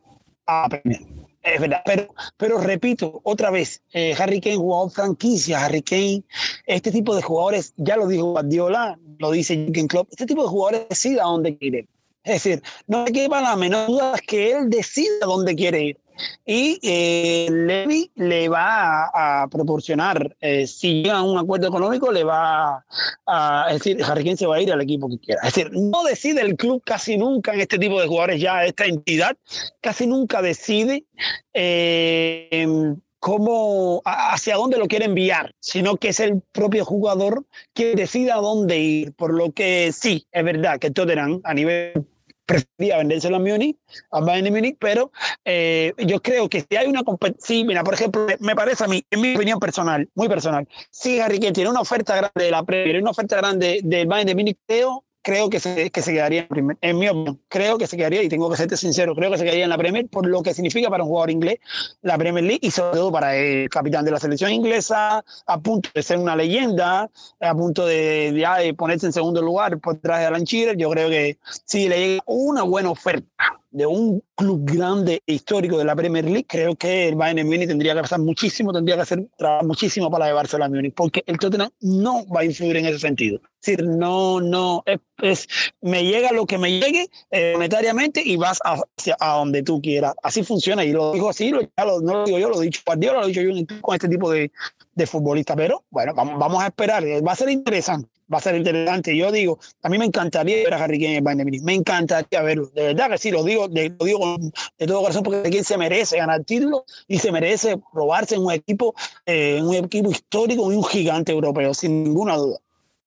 es 1.41 1.62
verdad, 1.62 1.81
pero, 1.85 2.07
pero 2.38 2.57
repito 2.59 3.21
otra 3.23 3.49
vez, 3.49 3.81
eh, 3.93 4.13
Harry 4.17 4.41
Kane, 4.41 4.57
jugador 4.57 4.91
franquicia, 4.91 5.65
Harry 5.65 5.81
Kane, 5.81 6.23
este 6.65 6.91
tipo 6.91 7.15
de 7.15 7.21
jugadores, 7.21 7.73
ya 7.77 7.95
lo 7.97 8.07
dijo 8.07 8.31
Guardiola, 8.31 8.99
lo 9.19 9.31
dice 9.31 9.55
Jürgen 9.55 9.88
Klopp, 9.88 10.09
este 10.12 10.25
tipo 10.25 10.43
de 10.43 10.49
jugadores 10.49 10.85
sí 10.91 11.17
a 11.17 11.23
donde 11.23 11.57
quiere. 11.57 11.88
Es 12.23 12.43
decir, 12.43 12.62
no 12.88 13.05
hay 13.05 13.13
que 13.13 13.21
llevar 13.21 13.43
la 13.43 13.55
menor 13.55 13.88
duda 13.88 14.15
que 14.27 14.51
él 14.51 14.69
decida 14.69 15.25
dónde 15.25 15.55
quiere 15.55 15.83
ir. 15.83 15.97
Y 16.45 16.79
eh, 16.82 17.47
Levy 17.49 18.12
le 18.15 18.49
va 18.49 19.10
a, 19.13 19.47
proporcionar, 19.47 20.36
eh, 20.39 20.67
si 20.67 21.03
llega 21.03 21.17
a 21.17 21.23
un 21.23 21.38
acuerdo 21.38 21.67
económico, 21.67 22.12
le 22.12 22.23
va 22.23 22.86
a, 23.25 23.65
es 23.69 23.79
decir, 23.79 24.03
Harry 24.03 24.36
se 24.36 24.45
va 24.47 24.58
a 24.58 24.62
ir 24.62 24.71
al 24.71 24.82
equipo 24.82 25.10
que 25.10 25.19
quiera. 25.19 25.41
Es 25.43 25.53
decir, 25.53 25.71
no 25.73 26.03
decide 26.03 26.41
el 26.41 26.55
club 26.55 26.82
casi 26.86 27.17
nunca 27.17 27.53
en 27.53 27.62
este 27.62 27.77
tipo 27.77 27.99
de 27.99 28.08
jugadores, 28.08 28.41
ya 28.41 28.65
esta 28.65 28.86
entidad, 28.86 29.38
casi 29.82 30.08
nunca 30.08 30.41
decide. 30.41 31.05
Eh, 31.53 32.95
cómo, 33.19 34.01
hacia 34.05 34.55
dónde 34.55 34.77
lo 34.77 34.88
quiere 34.88 35.05
enviar, 35.05 35.53
sino 35.60 35.97
que 35.97 36.10
es 36.10 36.19
el 36.19 36.41
propio 36.51 36.86
jugador 36.86 37.45
que 37.73 37.95
decida 37.95 38.36
dónde 38.36 38.79
ir. 38.79 39.13
Por 39.13 39.34
lo 39.34 39.51
que 39.51 39.91
sí, 39.93 40.25
es 40.32 40.43
verdad 40.43 40.79
que 40.79 40.91
Tottenham 40.91 41.41
a 41.43 41.53
nivel 41.53 42.08
prefería 42.49 42.97
vendérselo 42.97 43.35
a 43.35 43.39
Múnich, 43.39 43.77
a 44.12 44.21
Bayern 44.21 44.51
Múnich, 44.53 44.77
pero 44.79 45.12
eh, 45.45 45.93
yo 45.97 46.19
creo 46.19 46.49
que 46.49 46.62
si 46.62 46.75
hay 46.75 46.88
una 46.88 47.03
competencia, 47.03 47.63
mira, 47.63 47.83
por 47.83 47.93
ejemplo, 47.93 48.25
me 48.39 48.55
parece 48.55 48.83
a 48.83 48.88
mí, 48.88 49.05
en 49.12 49.21
mi 49.21 49.35
opinión 49.35 49.59
personal, 49.59 50.09
muy 50.15 50.27
personal, 50.27 50.67
si 50.89 51.19
Harry 51.19 51.39
Kane 51.39 51.53
tiene 51.53 51.69
una 51.69 51.81
oferta 51.81 52.15
grande 52.15 52.43
de 52.43 52.51
la 52.51 52.63
Premier, 52.63 53.01
una 53.01 53.12
oferta 53.12 53.38
grande 53.38 53.81
del 53.83 54.07
Bayern 54.07 54.27
de 54.27 54.35
Múnich, 54.35 54.57
creo 54.65 55.05
creo 55.21 55.49
que 55.49 55.60
se, 55.60 55.89
que 55.91 56.01
se 56.01 56.13
quedaría 56.13 56.47
en, 56.49 56.77
en 56.82 56.97
mi 56.97 57.08
opinión, 57.08 57.39
creo 57.47 57.77
que 57.77 57.88
se 57.88 57.97
quedaría, 57.97 58.23
y 58.23 58.29
tengo 58.29 58.49
que 58.49 58.58
serte 58.58 58.77
sincero, 58.77 59.15
creo 59.15 59.32
que 59.32 59.38
se 59.38 59.43
quedaría 59.43 59.63
en 59.65 59.69
la 59.69 59.77
Premier 59.77 60.08
por 60.08 60.25
lo 60.25 60.41
que 60.41 60.53
significa 60.53 60.89
para 60.89 61.03
un 61.03 61.10
jugador 61.10 61.32
inglés 61.32 61.60
la 62.01 62.17
Premier 62.17 62.43
League 62.43 62.60
y 62.62 62.71
sobre 62.71 62.97
todo 62.97 63.12
para 63.12 63.36
el 63.36 63.69
capitán 63.69 64.05
de 64.05 64.12
la 64.12 64.19
selección 64.19 64.51
inglesa, 64.51 65.23
a 65.45 65.60
punto 65.60 65.89
de 65.93 66.03
ser 66.03 66.17
una 66.17 66.36
leyenda, 66.36 67.10
a 67.39 67.55
punto 67.55 67.86
de, 67.86 68.32
de 68.32 68.73
ponerse 68.73 69.05
en 69.05 69.13
segundo 69.13 69.41
lugar 69.41 69.79
por 69.79 69.95
detrás 69.95 70.19
de 70.19 70.25
Alan 70.25 70.43
Shearer, 70.43 70.77
yo 70.77 70.89
creo 70.89 71.10
que 71.10 71.38
si 71.65 71.89
le 71.89 71.97
llega 71.99 72.23
una 72.25 72.63
buena 72.63 72.89
oferta 72.89 73.59
de 73.71 73.86
un 73.86 74.23
club 74.36 74.62
grande 74.65 75.21
e 75.27 75.34
histórico 75.34 75.77
de 75.77 75.86
la 75.86 75.95
Premier 75.95 76.25
League, 76.25 76.45
creo 76.47 76.75
que 76.75 77.08
el 77.10 77.15
Bayern 77.15 77.47
Múnich 77.47 77.67
tendría 77.67 77.93
que 77.93 78.01
pasar 78.01 78.19
muchísimo, 78.19 78.73
tendría 78.73 78.95
que 78.95 79.01
hacer 79.01 79.27
muchísimo 79.63 80.10
para 80.10 80.27
llevárselo 80.27 80.65
a 80.65 80.69
Múnich, 80.69 80.93
porque 80.95 81.23
el 81.27 81.38
Tottenham 81.38 81.69
no 81.82 82.25
va 82.27 82.41
a 82.41 82.45
influir 82.45 82.77
en 82.77 82.88
ese 82.88 82.99
sentido. 82.99 83.38
Es 83.62 83.77
decir, 83.77 83.86
no, 83.86 84.39
no, 84.39 84.84
es, 85.21 85.47
me 85.82 86.03
llega 86.03 86.32
lo 86.32 86.45
que 86.45 86.58
me 86.58 86.71
llegue 86.71 87.10
eh, 87.32 87.53
monetariamente 87.53 88.21
y 88.25 88.38
vas 88.38 88.60
hacia 88.63 89.17
a 89.19 89.38
donde 89.38 89.62
tú 89.63 89.82
quieras. 89.82 90.13
Así 90.23 90.43
funciona 90.43 90.84
y 90.84 90.91
lo 90.91 91.13
digo 91.13 91.29
así, 91.29 91.51
no 91.51 91.60
lo 91.77 92.23
digo 92.25 92.39
yo, 92.39 92.49
lo 92.49 92.62
he 92.62 92.65
dicho 92.65 92.82
Guardiola, 92.86 93.19
lo 93.19 93.25
he 93.25 93.27
dicho 93.27 93.41
yo 93.41 93.82
con 93.82 93.95
este 93.95 94.08
tipo 94.08 94.32
de, 94.32 94.51
de 94.93 95.08
futbolista, 95.08 95.55
pero 95.55 95.84
bueno, 95.89 96.13
vamos, 96.15 96.39
vamos 96.39 96.63
a 96.63 96.67
esperar, 96.67 97.03
va 97.03 97.32
a 97.32 97.36
ser 97.36 97.49
interesante 97.49 98.10
va 98.31 98.37
a 98.37 98.41
ser 98.41 98.55
interesante. 98.55 99.15
Yo 99.15 99.31
digo, 99.31 99.59
a 99.83 99.89
mí 99.89 99.97
me 99.97 100.05
encantaría 100.05 100.63
ver 100.63 100.73
a 100.73 100.83
Harry 100.83 100.99
Kane 100.99 101.17
en 101.17 101.23
Bayern 101.23 101.45
Múnich, 101.45 101.63
me 101.63 101.73
encantaría 101.73 102.41
verlo, 102.41 102.67
de 102.67 102.83
verdad 102.83 103.09
que 103.09 103.17
sí, 103.17 103.31
lo 103.31 103.43
digo, 103.43 103.67
de, 103.67 103.89
lo 103.97 104.05
digo 104.05 104.37
de 104.77 104.87
todo 104.87 105.01
corazón 105.01 105.23
porque 105.23 105.49
Kane 105.49 105.63
se 105.63 105.77
merece 105.77 106.17
ganar 106.17 106.43
título 106.43 106.85
y 107.07 107.19
se 107.19 107.31
merece 107.31 107.79
probarse 107.91 108.35
en 108.35 108.41
un 108.41 108.51
equipo, 108.51 108.93
eh, 109.25 109.59
un 109.61 109.73
equipo 109.75 110.11
histórico 110.11 110.71
y 110.71 110.75
un 110.75 110.83
gigante 110.83 111.31
europeo, 111.31 111.73
sin 111.73 112.03
ninguna 112.03 112.35
duda. 112.37 112.59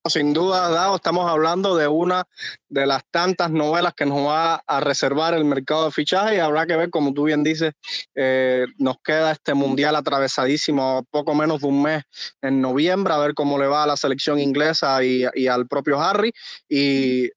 Sin 0.08 0.32
duda, 0.32 0.96
estamos 0.96 1.30
hablando 1.30 1.76
de 1.76 1.86
una 1.86 2.24
de 2.68 2.86
las 2.86 3.04
tantas 3.12 3.52
novelas 3.52 3.94
que 3.94 4.04
nos 4.04 4.26
va 4.26 4.56
a 4.66 4.80
reservar 4.80 5.32
el 5.32 5.44
mercado 5.44 5.84
de 5.84 5.92
fichaje 5.92 6.34
y 6.34 6.38
habrá 6.40 6.66
que 6.66 6.74
ver, 6.74 6.90
como 6.90 7.14
tú 7.14 7.24
bien 7.24 7.44
dices, 7.44 7.74
eh, 8.16 8.66
nos 8.78 8.96
queda 9.04 9.30
este 9.30 9.54
mundial 9.54 9.94
atravesadísimo, 9.94 11.06
poco 11.08 11.36
menos 11.36 11.60
de 11.60 11.68
un 11.68 11.82
mes 11.82 12.02
en 12.40 12.60
noviembre, 12.60 13.14
a 13.14 13.18
ver 13.18 13.34
cómo 13.34 13.56
le 13.60 13.68
va 13.68 13.84
a 13.84 13.86
la 13.86 13.96
selección 13.96 14.40
inglesa 14.40 15.04
y, 15.04 15.24
al 15.46 15.68
propio 15.68 16.00
Harry 16.00 16.32
y, 16.68 17.30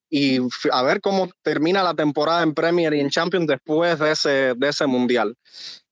a 0.71 0.82
ver 0.82 1.01
cómo 1.01 1.30
termina 1.43 1.84
la 1.84 1.93
temporada 1.93 2.41
en 2.41 2.56
Premier 2.56 2.95
y 2.95 2.99
en 2.99 3.12
Champions 3.12 3.45
después 3.45 3.99
de 3.99 4.12
ese, 4.12 4.54
de 4.56 4.69
ese 4.69 4.88
mundial. 4.88 5.36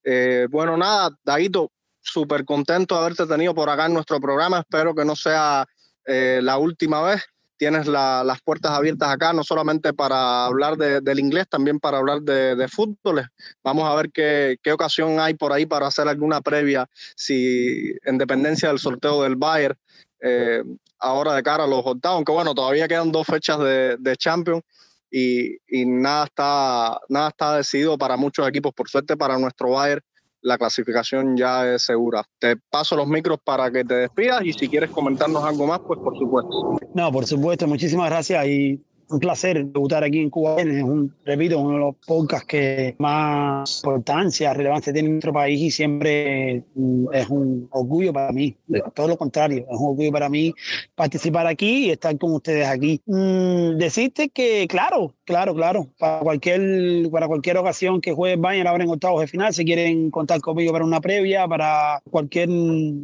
Eh, 0.04 0.48
bueno, 0.50 0.76
nada, 0.76 1.12
Daguito, 1.24 1.72
súper 2.02 2.46
contento 2.46 2.96
de 2.96 3.02
haberte 3.02 3.28
tenido 3.28 3.54
por 3.54 3.70
acá 3.70 3.86
en 3.86 3.94
nuestro 3.94 4.20
programa. 4.20 4.60
Espero 4.60 4.96
que 4.96 5.06
no 5.06 5.16
sea 5.16 5.68
eh, 6.06 6.39
la 6.42 6.58
última 6.58 7.02
vez. 7.02 7.24
Tienes 7.56 7.88
las 7.88 8.42
puertas 8.42 8.72
abiertas 8.72 9.10
acá, 9.10 9.32
no 9.32 9.44
solamente 9.44 9.94
para 9.94 10.46
hablar 10.46 10.76
del 10.76 11.20
inglés, 11.20 11.46
también 11.48 11.80
para 11.80 12.00
hablar 12.00 12.22
de, 12.22 12.68
fútbol. 12.68 13.26
Vamos 13.63 13.88
a 13.88 13.96
ver 13.96 14.12
qué, 14.12 14.72
ocasión 14.74 15.18
hay 15.20 15.36
por 15.36 15.54
ahí 15.54 15.66
para 15.66 15.88
hacer 15.88 16.08
alguna 16.10 16.42
previa, 16.42 16.89
si 17.16 17.96
en 18.04 18.18
dependencia 18.18 18.68
del 18.68 18.80
sorteo 18.80 19.24
del 19.24 19.38
Bayern, 19.38 19.78
eh, 20.20 20.62
ahora 21.00 21.36
de 21.36 21.44
cara 21.44 21.63
a 21.63 21.68
los 21.68 21.86
octavos, 21.86 22.18
aunque 22.18 22.34
bueno, 22.34 22.54
todavía 22.54 22.88
quedan 22.88 23.13
dos 23.13 23.28
fechas 23.28 23.60
de, 23.60 23.96
de 23.98 24.18
Champions. 24.18 24.63
Y, 25.10 25.58
y, 25.68 25.86
nada 25.86 26.26
está 26.26 27.00
nada 27.08 27.30
está 27.30 27.58
decidido 27.58 27.98
para 27.98 28.18
muchos 28.18 28.48
equipos. 28.48 28.74
Por 28.74 28.89
suerte 28.89 29.16
para 29.16 29.38
nuestro 29.38 29.70
Bayern 29.70 30.02
la 30.43 30.58
clasificación 30.58 31.36
ya 31.36 31.73
es 31.73 31.84
segura. 31.84 32.23
Te 32.38 32.58
paso 32.58 32.95
los 32.95 33.08
micros 33.08 33.39
para 33.43 33.71
que 33.71 33.84
te 33.84 33.95
despidas 33.95 34.45
y 34.45 34.53
si 34.53 34.67
quieres 34.67 34.91
comentarnos 34.91 35.43
algo 35.43 35.65
más, 35.65 35.79
pues 35.79 35.99
por 35.99 36.17
supuesto. 36.17 36.77
No, 36.93 37.12
por 37.12 37.25
supuesto, 37.25 37.67
muchísimas 37.67 38.10
gracias 38.10 38.45
y 38.45 38.82
un 39.13 39.19
placer 39.19 39.65
debutar 39.65 40.04
aquí 40.04 40.19
en 40.19 40.30
Cuba. 40.30 40.56
Es 40.58 40.84
un, 40.84 41.13
repito, 41.23 41.60
uno 41.60 41.73
de 41.73 41.80
los 41.80 41.95
podcasts 42.06 42.47
que 42.47 42.95
más 42.97 43.82
importancia, 43.84 44.54
relevancia 44.54 44.91
tiene 44.91 45.08
en 45.08 45.13
nuestro 45.15 45.34
país 45.34 45.62
y 45.62 45.71
siempre 45.71 46.63
mm, 46.76 47.06
es 47.13 47.30
un 47.30 47.67
orgullo 47.71 48.12
para 48.12 48.32
mí. 48.32 48.56
Todo 48.93 49.08
lo 49.08 49.17
contrario, 49.17 49.65
es 49.69 49.78
un 49.80 49.89
orgullo 49.89 50.12
para 50.12 50.30
mí 50.30 50.54
participar 50.95 51.47
aquí 51.47 51.86
y 51.86 51.89
estar 51.91 52.17
con 52.17 52.34
ustedes 52.34 52.67
aquí. 52.67 53.02
Mm, 53.06 53.78
decirte 53.78 54.30
que, 54.30 54.67
claro, 54.67 55.13
claro, 55.26 55.54
claro, 55.54 55.89
para 55.99 56.19
cualquier, 56.19 57.10
para 57.12 57.28
cualquier 57.28 57.58
ocasión 57.58 58.02
que 58.02 58.13
juegue 58.13 58.36
Bayern 58.36 58.67
ahora 58.67 58.84
en 58.84 58.89
octavos 58.89 59.21
de 59.21 59.28
final, 59.28 59.54
si 59.54 59.63
quieren 59.63 60.10
contar 60.10 60.41
conmigo 60.41 60.71
para 60.73 60.86
una 60.86 61.02
previa, 61.02 61.47
para 61.47 62.02
cualquier, 62.10 62.49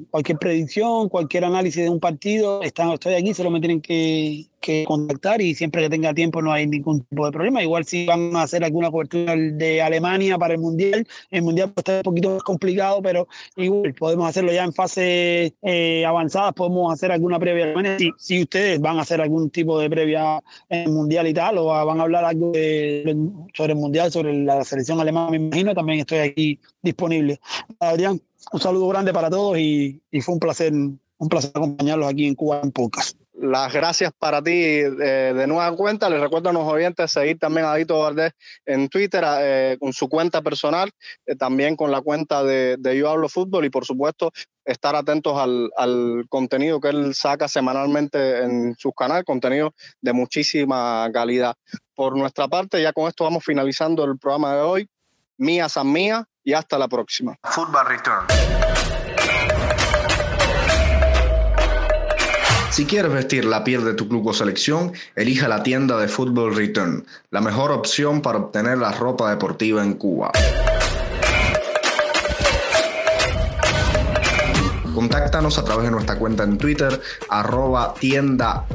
cualquier 0.10 0.38
predicción, 0.40 1.10
cualquier 1.10 1.46
análisis 1.46 1.84
de 1.84 1.90
un 1.90 2.00
partido, 2.00 2.64
están, 2.64 2.90
estoy 2.92 3.14
aquí, 3.14 3.34
solo 3.34 3.52
me 3.52 3.60
tienen 3.60 3.82
que 3.82 4.48
que 4.60 4.86
contactar 4.86 5.42
y 5.42 5.56
siempre 5.56 5.82
que 5.82 5.90
tenga 5.90 6.14
tiempo 6.14 6.42
no 6.42 6.52
hay 6.52 6.68
ningún 6.68 7.02
tipo 7.02 7.26
de 7.26 7.32
problema. 7.32 7.64
Igual 7.64 7.86
si 7.86 8.06
van 8.06 8.36
a 8.36 8.44
hacer 8.44 8.64
alguna 8.64 8.92
cobertura 8.92 9.36
de 9.36 9.82
Alemania 9.82 10.38
para 10.38 10.54
el 10.54 10.60
Mundial, 10.60 11.08
el 11.32 11.42
Mundial 11.42 11.72
está 11.76 11.98
un 11.98 12.04
poquito 12.04 12.32
más 12.32 12.44
complicado, 12.44 13.02
pero 13.02 13.28
igual 13.56 13.94
podemos 13.94 14.30
hacerlo 14.30 14.52
ya 14.52 14.64
en 14.64 14.74
fase 14.74 15.54
eh, 15.62 16.06
avanzadas, 16.06 16.54
podemos 16.54 16.94
hacer 16.94 17.12
alguna 17.12 17.40
previa 17.40 17.66
Alemania. 17.66 17.98
Si, 17.98 18.12
si 18.18 18.42
ustedes 18.42 18.80
van 18.80 18.98
a 18.98 19.02
hacer 19.02 19.22
algún 19.22 19.50
tipo 19.50 19.80
de 19.80 19.90
previa 19.90 20.42
en 20.70 20.94
Mundial 20.94 21.28
y 21.28 21.34
tal, 21.34 21.58
o 21.58 21.66
van 21.66 22.00
a 22.00 22.04
hablar 22.04 22.26
algo 22.26 22.52
sobre 22.54 23.74
el 23.74 23.76
Mundial, 23.76 24.12
sobre 24.12 24.34
la 24.34 24.64
selección 24.64 25.00
alemana, 25.00 25.32
me 25.32 25.38
imagino, 25.38 25.74
también 25.74 26.00
estoy 26.00 26.20
aquí 26.20 26.60
disponible. 26.82 27.40
Adrián, 27.80 28.22
un 28.52 28.60
saludo 28.60 28.88
grande 28.88 29.14
para 29.14 29.30
todos 29.30 29.58
y, 29.58 30.02
y 30.12 30.22
fue 30.22 30.34
un 30.34 30.40
placer, 30.40 30.74
un 30.74 31.30
placer 31.30 31.52
acompañarlos 31.54 32.08
aquí 32.08 32.26
en 32.26 32.36
Cuba 32.36 32.62
en 32.64 32.72
podcast 32.72 33.19
las 33.42 33.74
gracias 33.74 34.12
para 34.18 34.42
ti 34.42 34.52
eh, 34.52 35.34
de 35.36 35.48
nueva 35.48 35.74
cuenta. 35.76 36.10
Les 36.10 36.20
recuerdo 36.20 36.50
a 36.50 36.54
los 36.54 36.64
oyentes 36.64 37.12
seguir 37.12 37.40
también 37.40 37.66
a 37.66 37.76
Dito 37.76 38.00
Valdés 38.00 38.34
en 38.66 38.90
Twitter 38.90 39.24
eh, 39.26 39.78
con 39.80 39.94
su 39.94 40.10
cuenta 40.10 40.42
personal, 40.42 40.92
eh, 41.26 41.36
también 41.36 41.76
con 41.76 41.92
la 41.92 42.02
cuenta 42.02 42.44
de, 42.44 42.78
Yo 42.98 43.10
Hablo 43.10 43.30
Fútbol 43.30 43.66
y 43.66 43.70
por 43.70 43.86
supuesto 43.86 44.32
estar 44.66 44.96
atentos 44.96 45.38
al, 45.38 45.70
al, 45.78 46.26
contenido 46.30 46.80
que 46.80 46.90
él 46.90 47.16
saca 47.16 47.48
semanalmente 47.48 48.44
en 48.44 48.76
su 48.78 48.92
canal, 48.92 49.24
contenido 49.24 49.74
de 50.02 50.14
muchísima 50.14 51.10
calidad. 51.14 51.56
Por 51.96 52.18
nuestra 52.18 52.48
parte, 52.48 52.82
ya 52.82 52.94
con 52.94 53.08
esto 53.08 53.24
vamos 53.24 53.44
finalizando 53.44 54.04
el 54.04 54.18
programa 54.18 54.56
de 54.56 54.62
hoy. 54.62 54.90
Mía 55.38 55.70
San 55.70 55.92
Mía 55.92 56.26
y 56.44 56.54
hasta 56.54 56.78
la 56.78 56.88
próxima. 56.88 57.38
Football 57.44 57.88
Return. 57.88 58.49
Si 62.72 62.86
quieres 62.86 63.12
vestir 63.12 63.46
la 63.46 63.64
piel 63.64 63.84
de 63.84 63.94
tu 63.94 64.08
club 64.08 64.28
o 64.28 64.34
selección, 64.34 64.94
elija 65.16 65.48
la 65.48 65.64
tienda 65.64 65.98
de 65.98 66.08
Football 66.08 66.56
Return, 66.56 67.04
la 67.32 67.42
mejor 67.42 67.72
opción 67.72 68.22
para 68.22 68.38
obtener 68.38 68.78
la 68.78 68.92
ropa 68.92 69.30
deportiva 69.30 69.84
en 69.84 69.96
Cuba. 69.96 70.32
Contáctanos 74.94 75.58
a 75.58 75.64
través 75.64 75.86
de 75.86 75.92
nuestra 75.92 76.18
cuenta 76.18 76.44
en 76.44 76.58
Twitter, 76.58 77.02
arroba 77.30 77.96
tienda. 77.96 78.66